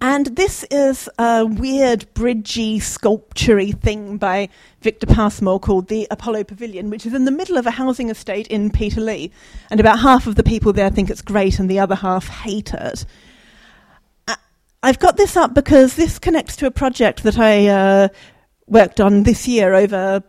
And 0.00 0.26
this 0.36 0.64
is 0.70 1.08
a 1.18 1.46
weird, 1.46 2.06
bridgy, 2.12 2.76
sculptury 2.76 3.72
thing 3.80 4.18
by 4.18 4.50
Victor 4.82 5.06
Pasmore 5.06 5.58
called 5.58 5.88
the 5.88 6.06
Apollo 6.10 6.44
Pavilion, 6.44 6.90
which 6.90 7.06
is 7.06 7.14
in 7.14 7.24
the 7.24 7.30
middle 7.30 7.56
of 7.56 7.66
a 7.66 7.70
housing 7.70 8.10
estate 8.10 8.46
in 8.48 8.70
Peterlee. 8.70 9.30
And 9.70 9.80
about 9.80 10.00
half 10.00 10.26
of 10.26 10.34
the 10.34 10.42
people 10.42 10.74
there 10.74 10.90
think 10.90 11.08
it's 11.08 11.22
great, 11.22 11.58
and 11.58 11.70
the 11.70 11.78
other 11.78 11.94
half 11.94 12.28
hate 12.28 12.74
it. 12.74 13.06
I've 14.84 14.98
got 14.98 15.16
this 15.16 15.34
up 15.34 15.54
because 15.54 15.96
this 15.96 16.18
connects 16.18 16.56
to 16.56 16.66
a 16.66 16.70
project 16.70 17.22
that 17.22 17.38
I 17.38 17.68
uh, 17.68 18.08
worked 18.66 19.00
on 19.00 19.22
this 19.22 19.48
year 19.48 19.72
over 19.72 20.22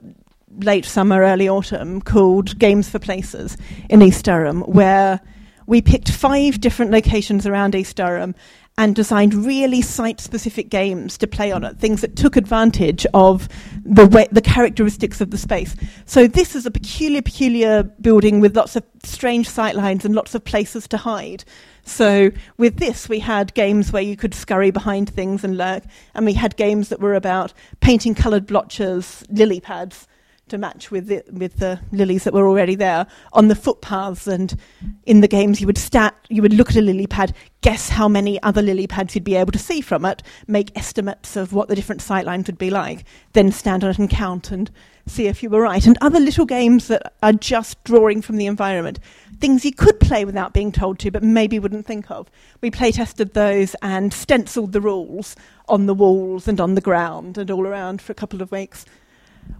late 0.59 0.85
summer, 0.85 1.21
early 1.21 1.49
autumn, 1.49 2.01
called 2.01 2.57
Games 2.59 2.89
for 2.89 2.99
Places 2.99 3.57
in 3.89 4.01
East 4.01 4.25
Durham, 4.25 4.61
where 4.61 5.19
we 5.67 5.81
picked 5.81 6.11
five 6.11 6.61
different 6.61 6.91
locations 6.91 7.47
around 7.47 7.75
East 7.75 7.95
Durham 7.95 8.35
and 8.77 8.93
designed 8.93 9.33
really 9.33 9.81
site-specific 9.81 10.69
games 10.69 11.17
to 11.17 11.27
play 11.27 11.51
on 11.51 11.63
it, 11.63 11.77
things 11.77 12.01
that 12.01 12.17
took 12.17 12.35
advantage 12.35 13.05
of 13.13 13.47
the 13.85 14.05
way, 14.05 14.27
the 14.31 14.41
characteristics 14.41 15.21
of 15.21 15.31
the 15.31 15.37
space. 15.37 15.75
So 16.05 16.27
this 16.27 16.55
is 16.55 16.65
a 16.65 16.71
peculiar, 16.71 17.21
peculiar 17.21 17.83
building 17.83 18.41
with 18.41 18.55
lots 18.55 18.75
of 18.75 18.83
strange 19.01 19.49
sightlines 19.49 20.03
and 20.03 20.13
lots 20.13 20.35
of 20.35 20.43
places 20.43 20.89
to 20.89 20.97
hide. 20.97 21.45
So 21.85 22.31
with 22.57 22.77
this, 22.77 23.07
we 23.07 23.19
had 23.19 23.53
games 23.53 23.93
where 23.93 24.03
you 24.03 24.17
could 24.17 24.33
scurry 24.33 24.71
behind 24.71 25.09
things 25.09 25.45
and 25.45 25.57
lurk, 25.57 25.83
and 26.13 26.25
we 26.25 26.33
had 26.33 26.57
games 26.57 26.89
that 26.89 26.99
were 26.99 27.15
about 27.15 27.53
painting 27.79 28.13
coloured 28.13 28.45
blotches, 28.45 29.23
lily 29.29 29.61
pads, 29.61 30.05
to 30.47 30.57
match 30.57 30.91
with 30.91 31.07
the, 31.07 31.23
with 31.31 31.57
the 31.57 31.79
lilies 31.91 32.23
that 32.23 32.33
were 32.33 32.47
already 32.47 32.75
there 32.75 33.07
on 33.33 33.47
the 33.47 33.55
footpaths 33.55 34.27
and 34.27 34.59
in 35.05 35.21
the 35.21 35.27
games. 35.27 35.59
You 35.59 35.67
would 35.67 35.77
stat 35.77 36.15
you 36.29 36.41
would 36.41 36.53
look 36.53 36.69
at 36.69 36.75
a 36.75 36.81
lily 36.81 37.07
pad 37.07 37.33
guess 37.61 37.89
how 37.89 38.07
many 38.07 38.41
other 38.43 38.61
lily 38.61 38.85
pads 38.85 39.15
you'd 39.15 39.23
be 39.23 39.35
able 39.35 39.51
to 39.51 39.59
see 39.59 39.81
from 39.81 40.05
it 40.05 40.21
make 40.47 40.77
estimates 40.77 41.35
of 41.35 41.53
what 41.53 41.67
the 41.67 41.75
different 41.75 42.01
sightlines 42.01 42.45
would 42.45 42.57
be 42.57 42.69
like 42.69 43.05
then 43.33 43.51
stand 43.51 43.83
on 43.83 43.89
it 43.89 43.97
and 43.97 44.09
count 44.09 44.51
and 44.51 44.69
see 45.07 45.27
if 45.27 45.43
you 45.43 45.49
were 45.49 45.61
right. 45.61 45.85
And 45.85 45.97
other 46.01 46.19
little 46.19 46.45
games 46.45 46.87
that 46.87 47.13
are 47.21 47.33
just 47.33 47.83
drawing 47.83 48.21
from 48.21 48.37
the 48.37 48.47
environment. 48.47 48.99
Things 49.39 49.65
you 49.65 49.71
could 49.71 49.99
play 49.99 50.25
without 50.25 50.53
being 50.53 50.71
told 50.71 50.99
to 50.99 51.11
but 51.11 51.23
maybe 51.23 51.59
wouldn't 51.59 51.85
think 51.85 52.09
of. 52.09 52.29
We 52.61 52.71
play 52.71 52.91
tested 52.91 53.33
those 53.33 53.75
and 53.81 54.13
stenciled 54.13 54.71
the 54.71 54.81
rules 54.81 55.35
on 55.67 55.85
the 55.85 55.93
walls 55.93 56.47
and 56.47 56.59
on 56.59 56.75
the 56.75 56.81
ground 56.81 57.37
and 57.37 57.51
all 57.51 57.67
around 57.67 58.01
for 58.01 58.11
a 58.11 58.15
couple 58.15 58.41
of 58.41 58.51
weeks 58.51 58.85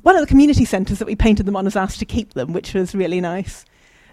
one 0.02 0.16
of 0.16 0.22
the 0.22 0.28
community 0.28 0.66
centres 0.66 1.00
that 1.00 1.08
we 1.08 1.16
painted 1.16 1.46
them 1.46 1.56
on 1.56 1.66
has 1.66 1.76
asked 1.76 2.00
to 2.00 2.06
keep 2.06 2.34
them, 2.34 2.54
which 2.54 2.74
was 2.74 2.94
really 2.94 3.22
nice. 3.22 3.66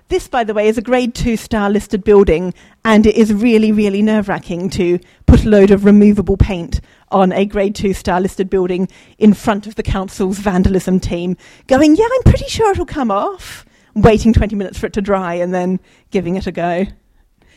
This, 0.09 0.29
by 0.29 0.45
the 0.45 0.53
way, 0.53 0.69
is 0.69 0.77
a 0.77 0.83
grade 0.83 1.15
two 1.15 1.37
star 1.37 1.71
listed 1.71 2.05
building, 2.05 2.53
and 2.85 3.07
it 3.07 3.15
is 3.15 3.33
really, 3.33 3.73
really 3.73 4.03
nerve 4.03 4.29
wracking 4.29 4.69
to 4.71 4.99
put 5.27 5.45
a 5.45 5.49
load 5.49 5.71
of 5.71 5.85
removable 5.85 6.37
paint 6.37 6.81
on 7.11 7.33
a 7.33 7.47
grade 7.47 7.75
two 7.75 7.95
star 7.95 8.21
listed 8.21 8.51
building 8.51 8.89
in 9.19 9.33
front 9.33 9.67
of 9.67 9.77
the 9.77 9.83
council's 9.83 10.39
vandalism 10.39 11.01
team, 11.01 11.37
going, 11.67 11.97
Yeah, 11.97 12.09
I'm 12.13 12.23
pretty 12.25 12.49
sure 12.49 12.73
it'll 12.73 12.85
come 12.85 13.11
off, 13.11 13.65
waiting 13.95 14.33
20 14.33 14.55
minutes 14.55 14.79
for 14.79 14.87
it 14.87 14.93
to 14.95 15.01
dry, 15.01 15.35
and 15.35 15.55
then 15.55 15.81
giving 16.11 16.37
it 16.37 16.47
a 16.47 16.53
go. 16.53 16.85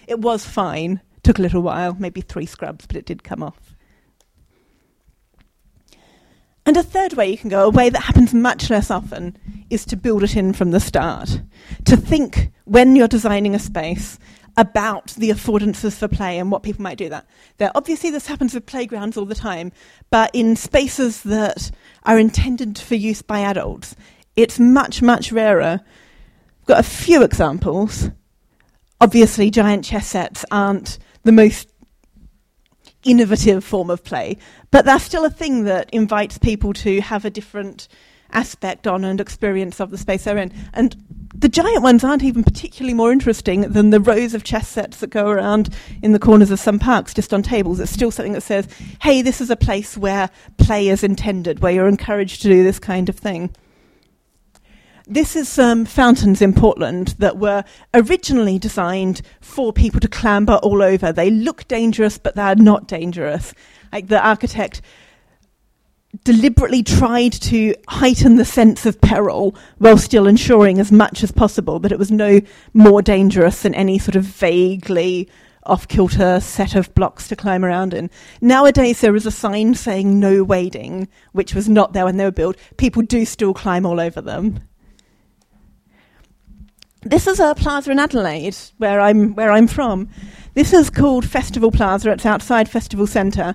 It 0.07 0.19
was 0.19 0.45
fine. 0.45 1.01
Took 1.23 1.39
a 1.39 1.41
little 1.41 1.61
while, 1.61 1.95
maybe 1.99 2.21
three 2.21 2.45
scrubs, 2.45 2.85
but 2.85 2.95
it 2.95 3.05
did 3.05 3.23
come 3.23 3.43
off. 3.43 3.64
And 6.65 6.77
a 6.77 6.83
third 6.83 7.13
way 7.13 7.29
you 7.29 7.37
can 7.37 7.49
go, 7.49 7.65
a 7.65 7.69
way 7.69 7.89
that 7.89 8.01
happens 8.01 8.33
much 8.33 8.69
less 8.69 8.89
often, 8.89 9.37
is 9.69 9.85
to 9.85 9.95
build 9.95 10.23
it 10.23 10.35
in 10.35 10.51
from 10.53 10.71
the 10.71 10.79
start. 10.79 11.41
To 11.85 11.95
think 11.95 12.51
when 12.63 12.95
you're 12.95 13.07
designing 13.07 13.53
a 13.53 13.59
space 13.59 14.17
about 14.57 15.07
the 15.17 15.29
affordances 15.29 15.97
for 15.97 16.07
play 16.07 16.39
and 16.39 16.49
what 16.49 16.63
people 16.63 16.81
might 16.81 16.97
do 16.97 17.09
that. 17.09 17.27
There, 17.57 17.71
obviously, 17.75 18.09
this 18.09 18.27
happens 18.27 18.53
with 18.53 18.65
playgrounds 18.65 19.17
all 19.17 19.25
the 19.25 19.35
time, 19.35 19.71
but 20.09 20.31
in 20.33 20.55
spaces 20.55 21.23
that 21.23 21.71
are 22.03 22.17
intended 22.17 22.77
for 22.77 22.95
use 22.95 23.21
by 23.21 23.39
adults, 23.41 23.95
it's 24.35 24.59
much, 24.59 25.01
much 25.01 25.31
rarer. 25.31 25.81
I've 26.61 26.67
got 26.67 26.79
a 26.79 26.83
few 26.83 27.21
examples. 27.21 28.09
Obviously, 29.01 29.51
giant 29.51 29.83
chess 29.83 30.07
sets 30.07 30.45
aren't 30.51 30.99
the 31.23 31.31
most 31.31 31.67
innovative 33.05 33.63
form 33.63 33.89
of 33.89 34.03
play, 34.03 34.37
but 34.71 34.83
that's 34.83 35.05
still 35.05 35.23
a 35.23 35.29
thing 35.29 35.63
that 35.63 35.89
invites 35.91 36.37
people 36.37 36.73
to 36.73 36.99
have 37.01 37.23
a 37.23 37.29
different 37.29 37.87
aspect 38.31 38.85
on 38.87 39.05
and 39.05 39.21
experience 39.21 39.79
of 39.79 39.91
the 39.91 39.97
space 39.97 40.25
they're 40.25 40.37
in. 40.37 40.51
And 40.73 40.95
the 41.33 41.49
giant 41.49 41.83
ones 41.83 42.03
aren't 42.03 42.23
even 42.23 42.43
particularly 42.43 42.93
more 42.93 43.11
interesting 43.11 43.61
than 43.61 43.89
the 43.89 43.99
rows 43.99 44.33
of 44.33 44.43
chess 44.43 44.67
sets 44.67 44.97
that 44.97 45.09
go 45.09 45.29
around 45.29 45.69
in 46.01 46.11
the 46.11 46.19
corners 46.19 46.51
of 46.51 46.59
some 46.59 46.79
parks 46.79 47.13
just 47.13 47.33
on 47.33 47.43
tables. 47.43 47.79
It's 47.79 47.91
still 47.91 48.11
something 48.11 48.33
that 48.33 48.41
says, 48.41 48.67
hey, 49.01 49.21
this 49.21 49.41
is 49.41 49.49
a 49.49 49.55
place 49.55 49.97
where 49.97 50.29
play 50.57 50.87
is 50.87 51.03
intended, 51.03 51.59
where 51.59 51.71
you're 51.71 51.87
encouraged 51.87 52.41
to 52.41 52.49
do 52.49 52.63
this 52.63 52.79
kind 52.79 53.09
of 53.09 53.17
thing. 53.17 53.51
This 55.07 55.35
is 55.35 55.59
um, 55.59 55.85
fountains 55.85 56.41
in 56.41 56.51
Portland 56.51 57.09
that 57.19 57.37
were 57.37 57.63
originally 57.93 58.57
designed 58.57 59.21
for 59.39 59.71
people 59.71 59.99
to 59.99 60.07
clamber 60.07 60.55
all 60.63 60.81
over. 60.81 61.11
They 61.11 61.29
look 61.29 61.67
dangerous, 61.67 62.17
but 62.17 62.33
they're 62.33 62.55
not 62.55 62.87
dangerous. 62.87 63.53
Like 63.93 64.07
the 64.07 64.19
architect 64.19 64.81
deliberately 66.23 66.81
tried 66.81 67.33
to 67.33 67.75
heighten 67.87 68.37
the 68.37 68.45
sense 68.45 68.87
of 68.87 68.99
peril 68.99 69.55
while 69.77 69.99
still 69.99 70.25
ensuring 70.25 70.79
as 70.79 70.91
much 70.91 71.21
as 71.21 71.31
possible 71.31 71.77
that 71.79 71.91
it 71.91 71.99
was 71.99 72.09
no 72.09 72.41
more 72.73 73.03
dangerous 73.03 73.61
than 73.61 73.75
any 73.75 73.99
sort 73.99 74.15
of 74.15 74.23
vaguely 74.23 75.29
off 75.67 75.87
kilter 75.87 76.39
set 76.39 76.73
of 76.73 76.93
blocks 76.95 77.27
to 77.27 77.35
climb 77.35 77.63
around 77.63 77.93
in. 77.93 78.09
Nowadays, 78.41 79.01
there 79.01 79.15
is 79.15 79.27
a 79.27 79.31
sign 79.31 79.75
saying 79.75 80.19
no 80.19 80.43
wading, 80.43 81.07
which 81.31 81.53
was 81.53 81.69
not 81.69 81.93
there 81.93 82.05
when 82.05 82.17
they 82.17 82.25
were 82.25 82.31
built. 82.31 82.57
People 82.77 83.03
do 83.03 83.23
still 83.23 83.53
climb 83.53 83.85
all 83.85 83.99
over 83.99 84.19
them 84.19 84.61
this 87.05 87.27
is 87.27 87.39
a 87.39 87.53
plaza 87.55 87.91
in 87.91 87.99
Adelaide, 87.99 88.57
where 88.77 88.99
I'm 88.99 89.35
where 89.35 89.51
I'm 89.51 89.67
from. 89.67 90.09
This 90.55 90.73
is 90.73 90.89
called 90.89 91.23
Festival 91.23 91.71
Plaza. 91.71 92.11
It's 92.11 92.25
outside 92.25 92.67
Festival 92.67 93.05
Centre, 93.05 93.53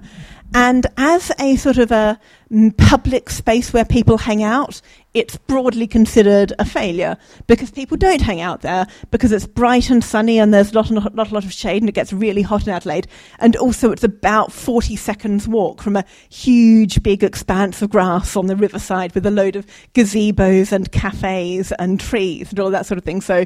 and 0.55 0.87
as 0.97 1.33
a 1.41 1.57
sort 1.57 1.79
of 1.79 1.91
a 1.91 2.19
mm, 2.51 2.77
public 2.77 3.29
space 3.29 3.73
where 3.73 3.85
people 3.85 4.19
hang 4.19 4.43
out, 4.45 4.81
it's 5.13 5.37
broadly 5.37 5.89
considered 5.89 6.53
a 6.59 6.65
failure 6.65 7.17
because 7.49 7.71
people 7.71 7.97
don't 7.97 8.21
hang 8.21 8.41
out 8.41 8.61
there 8.63 8.87
because 9.11 9.33
it's 9.33 9.47
bright 9.47 9.91
and 9.91 10.05
sunny 10.05 10.39
and 10.39 10.55
there's 10.55 10.71
a 10.73 10.75
lot, 10.77 10.91
lot, 10.91 11.15
lot, 11.17 11.33
lot 11.33 11.45
of 11.45 11.53
shade 11.53 11.83
and 11.83 11.89
it 11.89 11.95
gets 11.95 12.13
really 12.13 12.43
hot 12.43 12.67
in 12.67 12.73
Adelaide. 12.73 13.09
And 13.41 13.57
also, 13.57 13.91
it's 13.91 14.05
about 14.05 14.53
40 14.53 14.95
seconds 14.95 15.49
walk 15.49 15.83
from 15.83 15.97
a 15.97 16.05
huge, 16.29 17.03
big 17.03 17.25
expanse 17.25 17.83
of 17.83 17.91
grass 17.91 18.37
on 18.37 18.47
the 18.47 18.55
riverside 18.55 19.15
with 19.15 19.27
a 19.27 19.33
load 19.33 19.57
of 19.57 19.67
gazebos 19.95 20.71
and 20.71 20.93
cafes 20.93 21.73
and 21.73 21.99
trees 21.99 22.51
and 22.51 22.61
all 22.61 22.71
that 22.71 22.87
sort 22.87 22.99
of 22.99 23.05
thing. 23.05 23.21
So, 23.21 23.45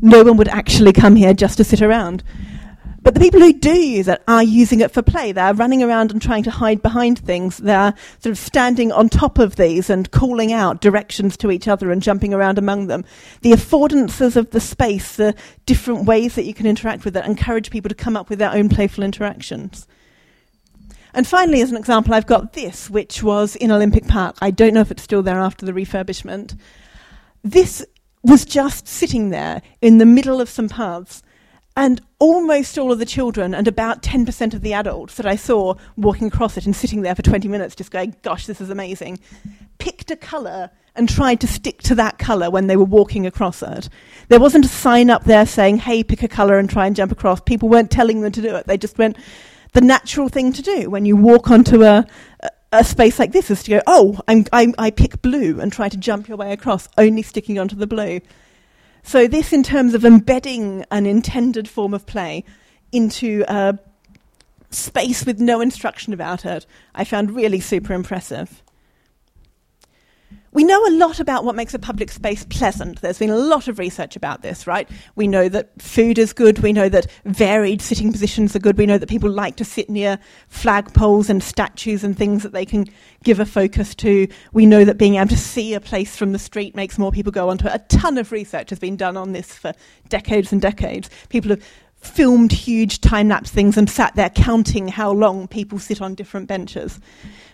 no 0.00 0.24
one 0.24 0.38
would 0.38 0.48
actually 0.48 0.94
come 0.94 1.14
here 1.14 1.34
just 1.34 1.58
to 1.58 1.64
sit 1.64 1.82
around. 1.82 2.22
But 3.02 3.14
the 3.14 3.20
people 3.20 3.40
who 3.40 3.52
do 3.52 3.74
use 3.74 4.06
it 4.06 4.22
are 4.28 4.44
using 4.44 4.80
it 4.80 4.92
for 4.92 5.02
play. 5.02 5.32
They're 5.32 5.54
running 5.54 5.82
around 5.82 6.12
and 6.12 6.22
trying 6.22 6.44
to 6.44 6.52
hide 6.52 6.82
behind 6.82 7.18
things. 7.18 7.58
They're 7.58 7.94
sort 8.20 8.30
of 8.30 8.38
standing 8.38 8.92
on 8.92 9.08
top 9.08 9.38
of 9.38 9.56
these 9.56 9.90
and 9.90 10.08
calling 10.12 10.52
out 10.52 10.80
directions 10.80 11.36
to 11.38 11.50
each 11.50 11.66
other 11.66 11.90
and 11.90 12.00
jumping 12.00 12.32
around 12.32 12.58
among 12.58 12.86
them. 12.86 13.04
The 13.40 13.52
affordances 13.52 14.36
of 14.36 14.50
the 14.50 14.60
space, 14.60 15.16
the 15.16 15.34
different 15.66 16.04
ways 16.06 16.36
that 16.36 16.44
you 16.44 16.54
can 16.54 16.66
interact 16.66 17.04
with 17.04 17.16
it, 17.16 17.24
encourage 17.24 17.70
people 17.70 17.88
to 17.88 17.94
come 17.94 18.16
up 18.16 18.30
with 18.30 18.38
their 18.38 18.52
own 18.52 18.68
playful 18.68 19.02
interactions. 19.02 19.88
And 21.12 21.26
finally, 21.26 21.60
as 21.60 21.70
an 21.70 21.76
example, 21.76 22.14
I've 22.14 22.26
got 22.26 22.52
this, 22.52 22.88
which 22.88 23.22
was 23.22 23.56
in 23.56 23.72
Olympic 23.72 24.06
Park. 24.06 24.36
I 24.40 24.50
don't 24.52 24.74
know 24.74 24.80
if 24.80 24.92
it's 24.92 25.02
still 25.02 25.22
there 25.22 25.40
after 25.40 25.66
the 25.66 25.72
refurbishment. 25.72 26.56
This 27.42 27.84
was 28.22 28.44
just 28.44 28.86
sitting 28.86 29.30
there 29.30 29.60
in 29.80 29.98
the 29.98 30.06
middle 30.06 30.40
of 30.40 30.48
some 30.48 30.68
paths 30.68 31.22
and 31.76 32.00
almost 32.18 32.78
all 32.78 32.92
of 32.92 32.98
the 32.98 33.06
children 33.06 33.54
and 33.54 33.66
about 33.66 34.02
10% 34.02 34.54
of 34.54 34.60
the 34.60 34.74
adults 34.74 35.14
that 35.16 35.26
I 35.26 35.36
saw 35.36 35.74
walking 35.96 36.28
across 36.28 36.56
it 36.56 36.66
and 36.66 36.76
sitting 36.76 37.02
there 37.02 37.14
for 37.14 37.22
20 37.22 37.48
minutes 37.48 37.74
just 37.74 37.90
going, 37.90 38.14
gosh, 38.22 38.46
this 38.46 38.60
is 38.60 38.70
amazing, 38.70 39.18
picked 39.78 40.10
a 40.10 40.16
colour 40.16 40.70
and 40.94 41.08
tried 41.08 41.40
to 41.40 41.46
stick 41.46 41.80
to 41.82 41.94
that 41.94 42.18
colour 42.18 42.50
when 42.50 42.66
they 42.66 42.76
were 42.76 42.84
walking 42.84 43.26
across 43.26 43.62
it. 43.62 43.88
There 44.28 44.40
wasn't 44.40 44.66
a 44.66 44.68
sign 44.68 45.08
up 45.08 45.24
there 45.24 45.46
saying, 45.46 45.78
hey, 45.78 46.04
pick 46.04 46.22
a 46.22 46.28
colour 46.28 46.58
and 46.58 46.68
try 46.68 46.86
and 46.86 46.94
jump 46.94 47.12
across. 47.12 47.40
People 47.40 47.70
weren't 47.70 47.90
telling 47.90 48.20
them 48.20 48.32
to 48.32 48.42
do 48.42 48.54
it. 48.54 48.66
They 48.66 48.76
just 48.76 48.98
went, 48.98 49.16
the 49.72 49.80
natural 49.80 50.28
thing 50.28 50.52
to 50.52 50.62
do 50.62 50.90
when 50.90 51.06
you 51.06 51.16
walk 51.16 51.50
onto 51.50 51.82
a, 51.82 52.06
a 52.72 52.84
space 52.84 53.18
like 53.18 53.32
this 53.32 53.50
is 53.50 53.62
to 53.62 53.70
go, 53.70 53.82
oh, 53.86 54.20
I'm, 54.28 54.44
I'm, 54.52 54.74
I 54.76 54.90
pick 54.90 55.22
blue 55.22 55.60
and 55.60 55.72
try 55.72 55.88
to 55.88 55.96
jump 55.96 56.28
your 56.28 56.36
way 56.36 56.52
across, 56.52 56.88
only 56.98 57.22
sticking 57.22 57.58
onto 57.58 57.76
the 57.76 57.86
blue. 57.86 58.20
So, 59.02 59.26
this 59.26 59.52
in 59.52 59.62
terms 59.62 59.94
of 59.94 60.04
embedding 60.04 60.84
an 60.90 61.06
intended 61.06 61.68
form 61.68 61.92
of 61.92 62.06
play 62.06 62.44
into 62.92 63.44
a 63.48 63.78
space 64.70 65.26
with 65.26 65.40
no 65.40 65.60
instruction 65.60 66.12
about 66.12 66.44
it, 66.44 66.66
I 66.94 67.04
found 67.04 67.32
really 67.32 67.60
super 67.60 67.92
impressive. 67.92 68.61
We 70.52 70.64
know 70.64 70.86
a 70.86 70.92
lot 70.92 71.18
about 71.18 71.44
what 71.44 71.56
makes 71.56 71.72
a 71.72 71.78
public 71.78 72.10
space 72.10 72.44
pleasant. 72.44 73.00
There's 73.00 73.18
been 73.18 73.30
a 73.30 73.36
lot 73.36 73.68
of 73.68 73.78
research 73.78 74.16
about 74.16 74.42
this, 74.42 74.66
right? 74.66 74.88
We 75.14 75.26
know 75.26 75.48
that 75.48 75.70
food 75.80 76.18
is 76.18 76.34
good. 76.34 76.58
We 76.58 76.74
know 76.74 76.90
that 76.90 77.06
varied 77.24 77.80
sitting 77.80 78.12
positions 78.12 78.54
are 78.54 78.58
good. 78.58 78.76
We 78.76 78.84
know 78.84 78.98
that 78.98 79.08
people 79.08 79.30
like 79.30 79.56
to 79.56 79.64
sit 79.64 79.88
near 79.88 80.18
flagpoles 80.50 81.30
and 81.30 81.42
statues 81.42 82.04
and 82.04 82.16
things 82.16 82.42
that 82.42 82.52
they 82.52 82.66
can 82.66 82.86
give 83.24 83.40
a 83.40 83.46
focus 83.46 83.94
to. 83.96 84.28
We 84.52 84.66
know 84.66 84.84
that 84.84 84.98
being 84.98 85.14
able 85.14 85.28
to 85.28 85.38
see 85.38 85.72
a 85.72 85.80
place 85.80 86.16
from 86.16 86.32
the 86.32 86.38
street 86.38 86.76
makes 86.76 86.98
more 86.98 87.12
people 87.12 87.32
go 87.32 87.48
onto 87.48 87.66
it. 87.66 87.74
A 87.74 87.96
ton 87.96 88.18
of 88.18 88.30
research 88.30 88.68
has 88.70 88.78
been 88.78 88.96
done 88.96 89.16
on 89.16 89.32
this 89.32 89.54
for 89.54 89.72
decades 90.10 90.52
and 90.52 90.60
decades. 90.60 91.08
People 91.30 91.50
have 91.50 91.64
filmed 91.96 92.52
huge 92.52 93.00
time 93.00 93.28
lapse 93.28 93.50
things 93.50 93.78
and 93.78 93.88
sat 93.88 94.14
there 94.16 94.28
counting 94.28 94.88
how 94.88 95.12
long 95.12 95.48
people 95.48 95.78
sit 95.78 96.02
on 96.02 96.14
different 96.14 96.46
benches. 96.46 97.00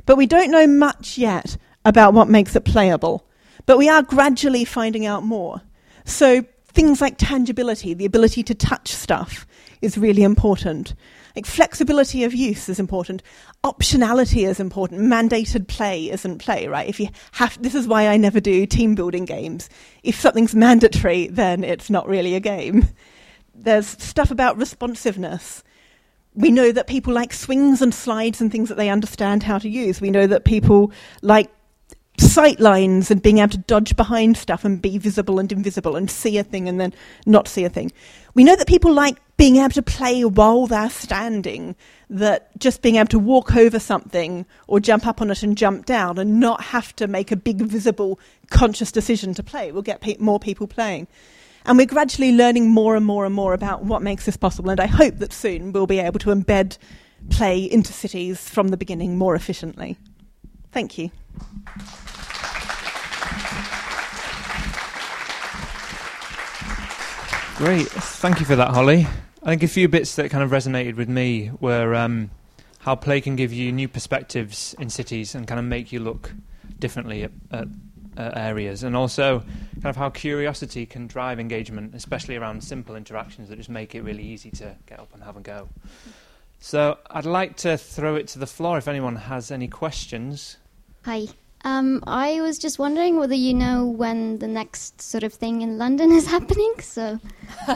But 0.04 0.16
we 0.16 0.26
don't 0.26 0.50
know 0.50 0.66
much 0.66 1.16
yet 1.18 1.56
about 1.84 2.14
what 2.14 2.28
makes 2.28 2.54
it 2.56 2.64
playable. 2.64 3.26
But 3.66 3.78
we 3.78 3.88
are 3.88 4.02
gradually 4.02 4.64
finding 4.64 5.06
out 5.06 5.22
more. 5.22 5.62
So 6.04 6.44
things 6.68 7.00
like 7.00 7.16
tangibility, 7.18 7.94
the 7.94 8.04
ability 8.04 8.42
to 8.44 8.54
touch 8.54 8.92
stuff, 8.92 9.46
is 9.82 9.98
really 9.98 10.22
important. 10.22 10.94
Like 11.36 11.46
flexibility 11.46 12.24
of 12.24 12.34
use 12.34 12.68
is 12.68 12.80
important. 12.80 13.22
Optionality 13.64 14.48
is 14.48 14.58
important. 14.58 15.02
Mandated 15.02 15.68
play 15.68 16.10
isn't 16.10 16.38
play, 16.38 16.66
right? 16.66 16.88
If 16.88 16.98
you 16.98 17.08
have, 17.32 17.60
this 17.62 17.74
is 17.74 17.86
why 17.86 18.08
I 18.08 18.16
never 18.16 18.40
do 18.40 18.66
team 18.66 18.94
building 18.94 19.24
games. 19.24 19.68
If 20.02 20.18
something's 20.18 20.54
mandatory, 20.54 21.28
then 21.28 21.62
it's 21.62 21.90
not 21.90 22.08
really 22.08 22.34
a 22.34 22.40
game. 22.40 22.88
There's 23.54 23.86
stuff 23.86 24.30
about 24.30 24.56
responsiveness. 24.56 25.62
We 26.34 26.50
know 26.50 26.72
that 26.72 26.86
people 26.86 27.12
like 27.12 27.32
swings 27.32 27.82
and 27.82 27.94
slides 27.94 28.40
and 28.40 28.50
things 28.50 28.68
that 28.68 28.76
they 28.76 28.88
understand 28.88 29.42
how 29.42 29.58
to 29.58 29.68
use. 29.68 30.00
We 30.00 30.10
know 30.10 30.26
that 30.26 30.44
people 30.44 30.92
like 31.22 31.50
sight 32.20 32.60
lines 32.60 33.10
and 33.10 33.22
being 33.22 33.38
able 33.38 33.50
to 33.50 33.58
dodge 33.58 33.96
behind 33.96 34.36
stuff 34.36 34.64
and 34.64 34.82
be 34.82 34.98
visible 34.98 35.38
and 35.38 35.50
invisible 35.52 35.96
and 35.96 36.10
see 36.10 36.38
a 36.38 36.44
thing 36.44 36.68
and 36.68 36.80
then 36.80 36.92
not 37.26 37.48
see 37.48 37.64
a 37.64 37.68
thing. 37.68 37.92
We 38.34 38.44
know 38.44 38.56
that 38.56 38.66
people 38.66 38.92
like 38.92 39.18
being 39.36 39.56
able 39.56 39.70
to 39.70 39.82
play 39.82 40.24
while 40.24 40.66
they're 40.66 40.90
standing, 40.90 41.76
that 42.10 42.56
just 42.58 42.82
being 42.82 42.96
able 42.96 43.08
to 43.08 43.18
walk 43.18 43.56
over 43.56 43.78
something 43.78 44.46
or 44.66 44.80
jump 44.80 45.06
up 45.06 45.20
on 45.20 45.30
it 45.30 45.42
and 45.42 45.56
jump 45.56 45.86
down 45.86 46.18
and 46.18 46.40
not 46.40 46.62
have 46.62 46.94
to 46.96 47.06
make 47.06 47.30
a 47.30 47.36
big, 47.36 47.62
visible, 47.62 48.18
conscious 48.50 48.92
decision 48.92 49.34
to 49.34 49.42
play 49.42 49.70
will 49.72 49.82
get 49.82 50.00
pe- 50.00 50.16
more 50.18 50.40
people 50.40 50.66
playing. 50.66 51.06
And 51.64 51.76
we're 51.76 51.86
gradually 51.86 52.32
learning 52.32 52.70
more 52.70 52.96
and 52.96 53.04
more 53.04 53.26
and 53.26 53.34
more 53.34 53.52
about 53.52 53.84
what 53.84 54.02
makes 54.02 54.24
this 54.24 54.36
possible. 54.36 54.70
And 54.70 54.80
I 54.80 54.86
hope 54.86 55.18
that 55.18 55.32
soon 55.32 55.72
we'll 55.72 55.86
be 55.86 55.98
able 55.98 56.18
to 56.20 56.30
embed 56.30 56.78
play 57.30 57.62
into 57.62 57.92
cities 57.92 58.48
from 58.48 58.68
the 58.68 58.76
beginning 58.76 59.18
more 59.18 59.34
efficiently. 59.34 59.96
Thank 60.72 60.98
you. 60.98 61.10
Great, 67.58 67.88
thank 67.88 68.38
you 68.38 68.46
for 68.46 68.54
that, 68.54 68.68
Holly. 68.68 69.04
I 69.42 69.46
think 69.46 69.64
a 69.64 69.68
few 69.68 69.88
bits 69.88 70.14
that 70.14 70.30
kind 70.30 70.44
of 70.44 70.50
resonated 70.52 70.94
with 70.94 71.08
me 71.08 71.50
were 71.58 71.92
um, 71.92 72.30
how 72.78 72.94
play 72.94 73.20
can 73.20 73.34
give 73.34 73.52
you 73.52 73.72
new 73.72 73.88
perspectives 73.88 74.76
in 74.78 74.90
cities 74.90 75.34
and 75.34 75.44
kind 75.44 75.58
of 75.58 75.64
make 75.64 75.90
you 75.90 75.98
look 75.98 76.32
differently 76.78 77.24
at, 77.24 77.32
at 77.50 77.66
uh, 78.16 78.30
areas, 78.36 78.84
and 78.84 78.94
also 78.94 79.40
kind 79.74 79.86
of 79.86 79.96
how 79.96 80.08
curiosity 80.08 80.86
can 80.86 81.08
drive 81.08 81.40
engagement, 81.40 81.96
especially 81.96 82.36
around 82.36 82.62
simple 82.62 82.94
interactions 82.94 83.48
that 83.48 83.56
just 83.56 83.68
make 83.68 83.96
it 83.96 84.02
really 84.02 84.22
easy 84.22 84.52
to 84.52 84.76
get 84.86 85.00
up 85.00 85.12
and 85.12 85.24
have 85.24 85.36
a 85.36 85.40
go. 85.40 85.68
So 86.60 86.98
I'd 87.10 87.26
like 87.26 87.56
to 87.56 87.76
throw 87.76 88.14
it 88.14 88.28
to 88.28 88.38
the 88.38 88.46
floor 88.46 88.78
if 88.78 88.86
anyone 88.86 89.16
has 89.16 89.50
any 89.50 89.66
questions. 89.66 90.58
Hi. 91.04 91.26
Um, 91.64 92.02
I 92.06 92.40
was 92.40 92.58
just 92.58 92.78
wondering 92.78 93.18
whether 93.18 93.34
you 93.34 93.52
know 93.54 93.86
when 93.86 94.38
the 94.38 94.48
next 94.48 95.02
sort 95.02 95.24
of 95.24 95.32
thing 95.34 95.62
in 95.62 95.78
London 95.78 96.12
is 96.12 96.26
happening. 96.36 96.74
So, 96.80 97.18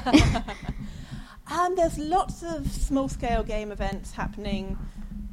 um, 1.50 1.74
there's 1.74 1.98
lots 1.98 2.42
of 2.42 2.70
small-scale 2.70 3.42
game 3.44 3.72
events 3.72 4.12
happening 4.12 4.78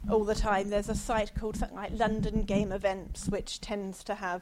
all 0.09 0.23
the 0.23 0.35
time. 0.35 0.69
There's 0.69 0.89
a 0.89 0.95
site 0.95 1.33
called 1.35 1.57
something 1.57 1.77
like 1.77 1.91
London 1.93 2.43
Game 2.43 2.71
Events, 2.71 3.27
which 3.27 3.61
tends 3.61 4.03
to 4.05 4.15
have 4.15 4.41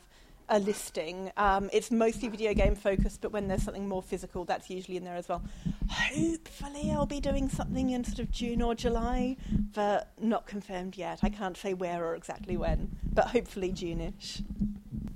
a 0.49 0.59
listing. 0.59 1.31
Um, 1.37 1.69
it's 1.73 1.91
mostly 1.91 2.29
video 2.29 2.53
game 2.53 2.75
focused, 2.75 3.21
but 3.21 3.31
when 3.31 3.47
there's 3.47 3.63
something 3.63 3.87
more 3.87 4.01
physical, 4.01 4.45
that's 4.45 4.69
usually 4.69 4.97
in 4.97 5.03
there 5.03 5.15
as 5.15 5.27
well. 5.27 5.43
Hopefully, 5.89 6.91
I'll 6.91 7.05
be 7.05 7.19
doing 7.19 7.49
something 7.49 7.89
in 7.89 8.03
sort 8.03 8.19
of 8.19 8.31
June 8.31 8.61
or 8.61 8.75
July, 8.75 9.37
but 9.73 10.11
not 10.19 10.47
confirmed 10.47 10.97
yet. 10.97 11.19
I 11.23 11.29
can't 11.29 11.57
say 11.57 11.73
where 11.73 12.05
or 12.05 12.15
exactly 12.15 12.57
when, 12.57 12.95
but 13.11 13.27
hopefully 13.27 13.71
June-ish. 13.71 14.41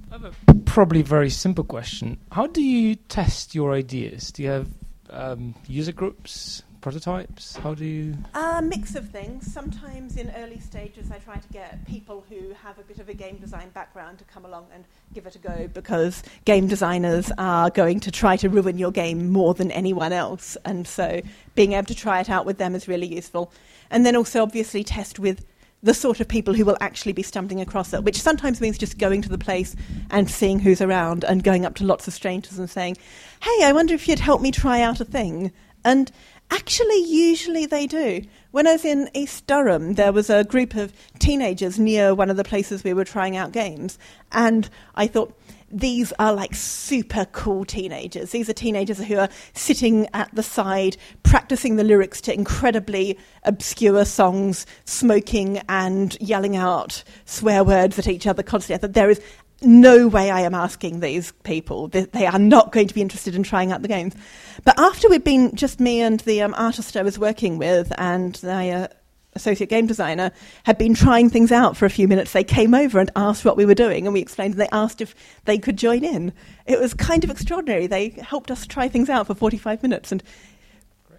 I 0.10 0.16
have 0.16 0.26
a 0.26 0.54
probably 0.66 1.02
very 1.02 1.30
simple 1.30 1.64
question. 1.64 2.18
How 2.32 2.48
do 2.48 2.62
you 2.62 2.96
test 2.96 3.56
your 3.56 3.74
ideas? 3.74 4.32
Do 4.32 4.44
you 4.44 4.50
have 4.50 4.68
um, 5.10 5.56
user 5.68 5.94
groups? 5.94 6.64
Prototypes? 6.82 7.56
How 7.58 7.74
do 7.74 7.86
you? 7.86 8.18
A 8.34 8.62
mix 8.62 8.96
of 8.96 9.10
things. 9.10 9.52
Sometimes 9.52 10.18
in 10.18 10.32
early 10.38 10.60
stages, 10.60 11.12
I 11.12 11.20
try 11.20 11.38
to 11.38 11.48
get 11.50 11.86
people 11.86 12.24
who 12.30 12.54
have 12.62 12.80
a 12.80 12.84
bit 12.84 13.00
of 13.00 13.08
a 13.08 13.14
game 13.14 13.38
design 13.38 13.70
background 13.70 14.18
to 14.18 14.24
come 14.26 14.46
along 14.46 14.68
and 14.74 14.84
give 15.14 15.26
it 15.26 15.36
a 15.36 15.40
go 15.40 15.70
because 15.74 16.24
game 16.46 16.68
designers 16.68 17.32
are 17.38 17.70
going 17.70 18.00
to 18.02 18.12
try 18.12 18.36
to 18.38 18.50
ruin 18.50 18.78
your 18.78 18.92
game 18.92 19.30
more 19.30 19.54
than 19.54 19.72
anyone 19.72 20.12
else. 20.12 20.58
And 20.66 20.88
so 20.88 21.22
being 21.56 21.74
able 21.74 21.86
to 21.86 21.96
try 21.96 22.20
it 22.20 22.30
out 22.30 22.46
with 22.46 22.58
them 22.58 22.76
is 22.76 22.88
really 22.88 23.08
useful. 23.08 23.52
And 23.90 24.06
then 24.06 24.16
also, 24.16 24.42
obviously, 24.42 24.84
test 24.84 25.20
with 25.20 25.46
the 25.84 25.94
sort 25.94 26.20
of 26.20 26.28
people 26.28 26.54
who 26.54 26.64
will 26.64 26.78
actually 26.80 27.14
be 27.14 27.24
stumbling 27.24 27.60
across 27.60 27.94
it, 27.94 28.04
which 28.04 28.22
sometimes 28.22 28.62
means 28.62 28.78
just 28.78 28.98
going 28.98 29.22
to 29.22 29.30
the 29.30 29.38
place 29.38 29.76
and 30.12 30.30
seeing 30.30 30.60
who's 30.60 30.82
around 30.82 31.24
and 31.24 31.44
going 31.44 31.66
up 31.66 31.76
to 31.76 31.86
lots 31.86 32.08
of 32.08 32.14
strangers 32.14 32.60
and 32.60 32.70
saying, 32.70 32.98
Hey, 33.42 33.64
I 33.64 33.72
wonder 33.72 33.94
if 33.94 34.08
you'd 34.08 34.20
help 34.20 34.42
me 34.42 34.52
try 34.52 34.82
out 34.82 35.00
a 35.00 35.06
thing. 35.06 35.52
And 35.84 36.12
Actually, 36.52 37.04
usually 37.06 37.66
they 37.66 37.88
do. 37.88 38.22
When 38.52 38.68
I 38.68 38.74
was 38.74 38.84
in 38.84 39.10
East 39.14 39.48
Durham, 39.48 39.94
there 39.94 40.12
was 40.12 40.30
a 40.30 40.44
group 40.44 40.76
of 40.76 40.92
teenagers 41.18 41.80
near 41.80 42.14
one 42.14 42.30
of 42.30 42.36
the 42.36 42.44
places 42.44 42.84
we 42.84 42.94
were 42.94 43.06
trying 43.06 43.38
out 43.38 43.54
games, 43.54 43.98
and 44.34 44.70
I 44.96 45.08
thought, 45.08 45.34
these 45.74 46.12
are 46.20 46.34
like 46.34 46.54
super 46.54 47.24
cool 47.32 47.64
teenagers. 47.64 48.32
These 48.32 48.50
are 48.50 48.54
teenagers 48.54 49.00
who 49.00 49.18
are 49.18 49.30
sitting 49.54 50.06
at 50.14 50.34
the 50.36 50.44
side, 50.44 50.98
practicing 51.24 51.78
the 51.78 51.86
lyrics 51.86 52.20
to 52.22 52.34
incredibly 52.34 53.18
obscure 53.46 54.04
songs, 54.04 54.66
smoking 54.84 55.62
and 55.70 56.18
yelling 56.20 56.58
out 56.58 57.06
swear 57.24 57.64
words 57.64 57.98
at 57.98 58.10
each 58.10 58.28
other 58.28 58.44
constantly. 58.44 58.90
There 58.90 59.10
is 59.10 59.22
no 59.62 60.08
way 60.08 60.32
I 60.32 60.42
am 60.42 60.56
asking 60.56 61.00
these 61.00 61.32
people. 61.44 61.88
They, 61.88 62.26
are 62.26 62.40
not 62.40 62.72
going 62.72 62.88
to 62.88 62.94
be 62.94 63.02
interested 63.02 63.36
in 63.36 63.44
trying 63.44 63.72
out 63.72 63.82
the 63.82 63.88
games. 63.88 64.16
But 64.64 64.80
after 64.80 65.10
we'd 65.10 65.24
been 65.24 65.56
just 65.56 65.80
me 65.80 66.02
and 66.02 66.20
the 66.22 66.42
um, 66.42 66.54
artist 66.58 66.98
I 66.98 67.04
was 67.04 67.20
working 67.20 67.58
with 67.58 67.92
and 67.98 68.36
the 68.36 68.70
uh, 68.70 68.88
associate 69.34 69.70
game 69.70 69.88
designer 69.88 70.32
had 70.64 70.78
been 70.78 70.94
trying 70.94 71.30
things 71.30 71.52
out 71.52 71.78
for 71.78 71.86
a 71.86 71.90
few 71.90 72.08
minutes, 72.08 72.34
they 72.34 72.44
came 72.44 72.74
over 72.74 73.00
and 73.00 73.12
asked 73.16 73.46
what 73.46 73.58
we 73.58 73.66
were 73.66 73.76
doing, 73.76 74.06
and 74.06 74.14
we 74.14 74.20
explained. 74.20 74.56
And 74.56 74.62
they 74.62 74.70
asked 74.72 75.02
if 75.02 75.16
they 75.46 75.58
could 75.58 75.78
join 75.78 76.04
in. 76.04 76.34
It 76.66 76.80
was 76.80 76.94
kind 76.94 77.24
of 77.24 77.30
extraordinary. 77.30 77.88
They 77.88 78.10
helped 78.10 78.52
us 78.52 78.66
try 78.66 78.88
things 78.88 79.10
out 79.10 79.28
for 79.28 79.36
45 79.36 79.84
minutes 79.84 80.12
and 80.12 80.24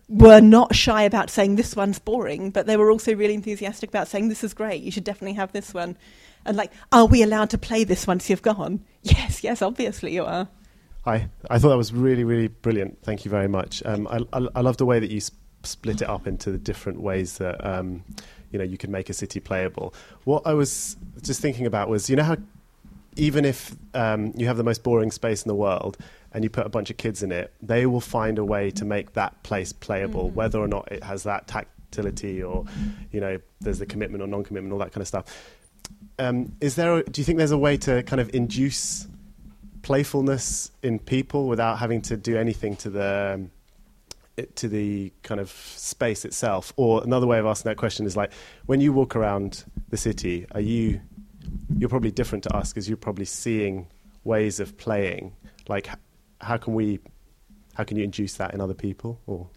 were 0.08 0.40
not 0.40 0.74
shy 0.74 1.02
about 1.02 1.30
saying 1.30 1.56
this 1.56 1.74
one's 1.74 1.98
boring, 1.98 2.50
but 2.50 2.66
they 2.66 2.76
were 2.76 2.90
also 2.90 3.14
really 3.14 3.34
enthusiastic 3.34 3.88
about 3.88 4.08
saying 4.08 4.28
this 4.28 4.44
is 4.44 4.52
great. 4.52 4.82
You 4.82 4.90
should 4.90 5.04
definitely 5.04 5.34
have 5.34 5.52
this 5.52 5.72
one 5.72 5.96
and 6.44 6.56
like, 6.56 6.72
are 6.90 7.06
we 7.06 7.22
allowed 7.22 7.50
to 7.50 7.58
play 7.58 7.84
this 7.84 8.06
once 8.06 8.28
you've 8.30 8.42
gone? 8.42 8.84
Yes, 9.04 9.42
yes, 9.42 9.62
obviously 9.62 10.14
you 10.14 10.24
are. 10.24 10.46
Hi, 11.04 11.28
I 11.50 11.58
thought 11.58 11.70
that 11.70 11.76
was 11.76 11.92
really, 11.92 12.22
really 12.22 12.46
brilliant. 12.46 13.02
Thank 13.02 13.24
you 13.24 13.30
very 13.32 13.48
much. 13.48 13.82
Um, 13.84 14.06
I, 14.06 14.20
I, 14.32 14.46
I, 14.54 14.60
love 14.60 14.76
the 14.76 14.86
way 14.86 15.00
that 15.00 15.10
you 15.10 15.18
sp- 15.18 15.34
split 15.64 16.02
it 16.02 16.08
up 16.08 16.28
into 16.28 16.52
the 16.52 16.58
different 16.58 17.00
ways 17.00 17.38
that 17.38 17.66
um, 17.66 18.04
you 18.52 18.60
know 18.60 18.64
you 18.64 18.78
can 18.78 18.92
make 18.92 19.10
a 19.10 19.12
city 19.12 19.40
playable. 19.40 19.92
What 20.22 20.46
I 20.46 20.54
was 20.54 20.96
just 21.20 21.40
thinking 21.40 21.66
about 21.66 21.88
was, 21.88 22.08
you 22.08 22.14
know 22.14 22.22
how 22.22 22.36
even 23.16 23.44
if 23.44 23.74
um, 23.94 24.32
you 24.36 24.46
have 24.46 24.56
the 24.56 24.62
most 24.62 24.84
boring 24.84 25.10
space 25.10 25.42
in 25.42 25.48
the 25.48 25.56
world 25.56 25.98
and 26.32 26.44
you 26.44 26.50
put 26.50 26.64
a 26.64 26.70
bunch 26.70 26.88
of 26.88 26.96
kids 26.96 27.24
in 27.24 27.32
it, 27.32 27.52
they 27.60 27.84
will 27.86 28.00
find 28.00 28.38
a 28.38 28.44
way 28.44 28.70
to 28.70 28.84
make 28.84 29.14
that 29.14 29.42
place 29.42 29.72
playable, 29.72 30.26
mm-hmm. 30.26 30.36
whether 30.36 30.60
or 30.60 30.68
not 30.68 30.92
it 30.92 31.02
has 31.02 31.24
that 31.24 31.48
tactility 31.48 32.40
or 32.40 32.64
you 33.10 33.20
know 33.20 33.40
there's 33.60 33.80
the 33.80 33.86
commitment 33.86 34.22
or 34.22 34.28
non-commitment, 34.28 34.72
all 34.72 34.78
that 34.78 34.92
kind 34.92 35.02
of 35.02 35.08
stuff 35.08 35.24
um, 36.22 36.52
is 36.60 36.76
there? 36.76 36.98
A, 36.98 37.02
do 37.04 37.20
you 37.20 37.24
think 37.24 37.38
there's 37.38 37.50
a 37.50 37.58
way 37.58 37.76
to 37.78 38.02
kind 38.04 38.20
of 38.20 38.34
induce 38.34 39.06
playfulness 39.82 40.70
in 40.82 40.98
people 40.98 41.48
without 41.48 41.78
having 41.78 42.00
to 42.02 42.16
do 42.16 42.36
anything 42.36 42.76
to 42.76 42.90
the 42.90 43.32
um, 43.34 43.50
to 44.54 44.68
the 44.68 45.12
kind 45.22 45.40
of 45.40 45.50
space 45.50 46.24
itself? 46.24 46.72
Or 46.76 47.02
another 47.02 47.26
way 47.26 47.38
of 47.38 47.46
asking 47.46 47.70
that 47.70 47.76
question 47.76 48.06
is 48.06 48.16
like, 48.16 48.32
when 48.66 48.80
you 48.80 48.92
walk 48.92 49.16
around 49.16 49.64
the 49.90 49.96
city, 49.96 50.46
are 50.52 50.60
you 50.60 51.00
you're 51.76 51.88
probably 51.88 52.10
different 52.10 52.44
to 52.44 52.56
us 52.56 52.72
because 52.72 52.88
you're 52.88 52.96
probably 52.96 53.24
seeing 53.24 53.86
ways 54.24 54.60
of 54.60 54.76
playing. 54.78 55.34
Like, 55.68 55.88
how 56.40 56.56
can 56.56 56.74
we? 56.74 57.00
How 57.74 57.84
can 57.84 57.96
you 57.96 58.04
induce 58.04 58.34
that 58.34 58.52
in 58.52 58.60
other 58.60 58.74
people? 58.74 59.18
Or 59.26 59.48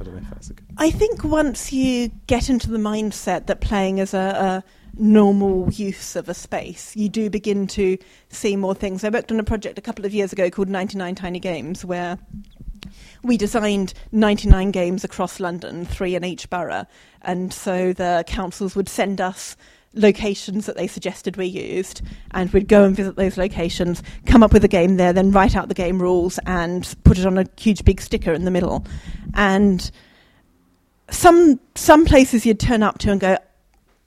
I 0.00 0.04
don't 0.04 0.14
know 0.14 0.22
if 0.22 0.30
that's 0.30 0.50
a 0.50 0.54
good. 0.54 0.66
I 0.76 0.90
think 0.90 1.24
once 1.24 1.72
you 1.72 2.10
get 2.26 2.50
into 2.50 2.70
the 2.70 2.78
mindset 2.78 3.46
that 3.46 3.60
playing 3.60 3.98
is 3.98 4.12
a, 4.14 4.18
a 4.18 4.64
normal 4.98 5.70
use 5.72 6.16
of 6.16 6.28
a 6.28 6.34
space, 6.34 6.94
you 6.96 7.08
do 7.08 7.30
begin 7.30 7.66
to 7.68 7.98
see 8.28 8.56
more 8.56 8.74
things. 8.74 9.04
I 9.04 9.08
worked 9.08 9.32
on 9.32 9.40
a 9.40 9.44
project 9.44 9.78
a 9.78 9.82
couple 9.82 10.04
of 10.04 10.14
years 10.14 10.32
ago 10.32 10.50
called 10.50 10.68
99 10.68 11.14
Tiny 11.14 11.40
Games, 11.40 11.84
where 11.84 12.18
we 13.22 13.36
designed 13.36 13.94
99 14.12 14.70
games 14.70 15.04
across 15.04 15.40
London, 15.40 15.84
three 15.84 16.14
in 16.14 16.24
each 16.24 16.48
borough. 16.50 16.86
And 17.22 17.52
so 17.52 17.92
the 17.92 18.24
councils 18.26 18.76
would 18.76 18.88
send 18.88 19.20
us 19.20 19.56
locations 19.94 20.66
that 20.66 20.76
they 20.76 20.86
suggested 20.86 21.36
we 21.36 21.46
used, 21.46 22.02
and 22.32 22.52
we'd 22.52 22.68
go 22.68 22.84
and 22.84 22.96
visit 22.96 23.16
those 23.16 23.36
locations, 23.36 24.02
come 24.26 24.42
up 24.42 24.52
with 24.52 24.64
a 24.64 24.68
game 24.68 24.96
there, 24.96 25.12
then 25.12 25.30
write 25.30 25.56
out 25.56 25.68
the 25.68 25.74
game 25.74 26.00
rules 26.00 26.38
and 26.46 26.94
put 27.04 27.18
it 27.18 27.26
on 27.26 27.38
a 27.38 27.46
huge 27.56 27.84
big 27.84 28.00
sticker 28.00 28.32
in 28.32 28.44
the 28.44 28.50
middle. 28.50 28.84
And 29.34 29.90
some 31.10 31.60
some 31.74 32.04
places 32.04 32.44
you'd 32.46 32.60
turn 32.60 32.82
up 32.82 32.98
to 32.98 33.10
and 33.12 33.20
go, 33.20 33.36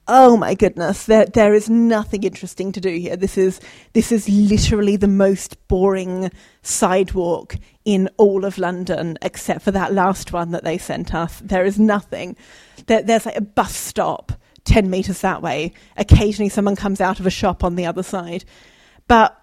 oh 0.08 0.36
my 0.36 0.54
goodness, 0.54 1.04
there 1.04 1.26
there 1.26 1.54
is 1.54 1.68
nothing 1.68 2.24
interesting 2.24 2.72
to 2.72 2.80
do 2.80 2.90
here. 2.90 3.16
This 3.16 3.38
is 3.38 3.60
this 3.92 4.10
is 4.10 4.28
literally 4.28 4.96
the 4.96 5.08
most 5.08 5.68
boring 5.68 6.30
sidewalk 6.62 7.56
in 7.84 8.08
all 8.16 8.44
of 8.44 8.58
London, 8.58 9.18
except 9.22 9.62
for 9.62 9.70
that 9.70 9.92
last 9.92 10.32
one 10.32 10.50
that 10.50 10.64
they 10.64 10.78
sent 10.78 11.14
us. 11.14 11.40
There 11.44 11.64
is 11.64 11.78
nothing. 11.78 12.36
There, 12.86 13.02
there's 13.02 13.26
like 13.26 13.36
a 13.36 13.42
bus 13.42 13.76
stop 13.76 14.32
10 14.64 14.90
metres 14.90 15.20
that 15.20 15.42
way. 15.42 15.72
Occasionally, 15.96 16.48
someone 16.48 16.76
comes 16.76 17.00
out 17.00 17.20
of 17.20 17.26
a 17.26 17.30
shop 17.30 17.64
on 17.64 17.76
the 17.76 17.86
other 17.86 18.02
side. 18.02 18.44
But 19.08 19.34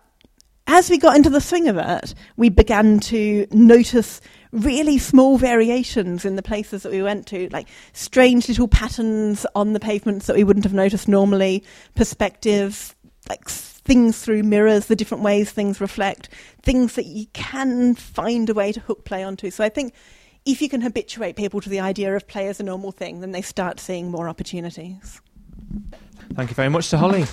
as 0.67 0.89
we 0.89 0.97
got 0.97 1.15
into 1.15 1.29
the 1.29 1.41
swing 1.41 1.67
of 1.67 1.77
it, 1.77 2.13
we 2.37 2.49
began 2.49 2.99
to 2.99 3.47
notice 3.51 4.21
really 4.55 4.97
small 4.97 5.37
variations 5.37 6.25
in 6.25 6.35
the 6.35 6.41
places 6.41 6.83
that 6.83 6.91
we 6.91 7.03
went 7.03 7.27
to, 7.27 7.49
like 7.51 7.67
strange 7.93 8.47
little 8.47 8.67
patterns 8.67 9.45
on 9.55 9.73
the 9.73 9.79
pavements 9.79 10.27
that 10.27 10.35
we 10.35 10.43
wouldn't 10.43 10.65
have 10.65 10.73
noticed 10.73 11.07
normally, 11.07 11.63
perspectives, 11.93 12.95
like 13.29 13.47
things 13.47 14.19
through 14.19 14.43
mirrors, 14.43 14.87
the 14.87 14.95
different 14.95 15.23
ways 15.23 15.51
things 15.51 15.81
reflect, 15.81 16.29
things 16.63 16.95
that 16.95 17.05
you 17.05 17.27
can 17.33 17.95
find 17.95 18.49
a 18.49 18.53
way 18.53 18.71
to 18.71 18.79
hook 18.79 19.05
play 19.05 19.23
onto. 19.23 19.51
So 19.51 19.63
I 19.63 19.69
think 19.69 19.93
if 20.45 20.61
you 20.61 20.69
can 20.69 20.81
habituate 20.81 21.35
people 21.35 21.59
to 21.61 21.69
the 21.69 21.79
idea 21.79 22.15
of 22.15 22.27
play 22.27 22.47
as 22.47 22.59
a 22.59 22.63
normal 22.63 22.91
thing, 22.91 23.19
then 23.19 23.31
they 23.31 23.41
start 23.41 23.79
seeing 23.79 24.09
more 24.09 24.29
opportunities. 24.29 25.21
Thank 26.33 26.49
you 26.49 26.55
very 26.55 26.69
much 26.69 26.89
to 26.89 26.97
Holly. 26.97 27.25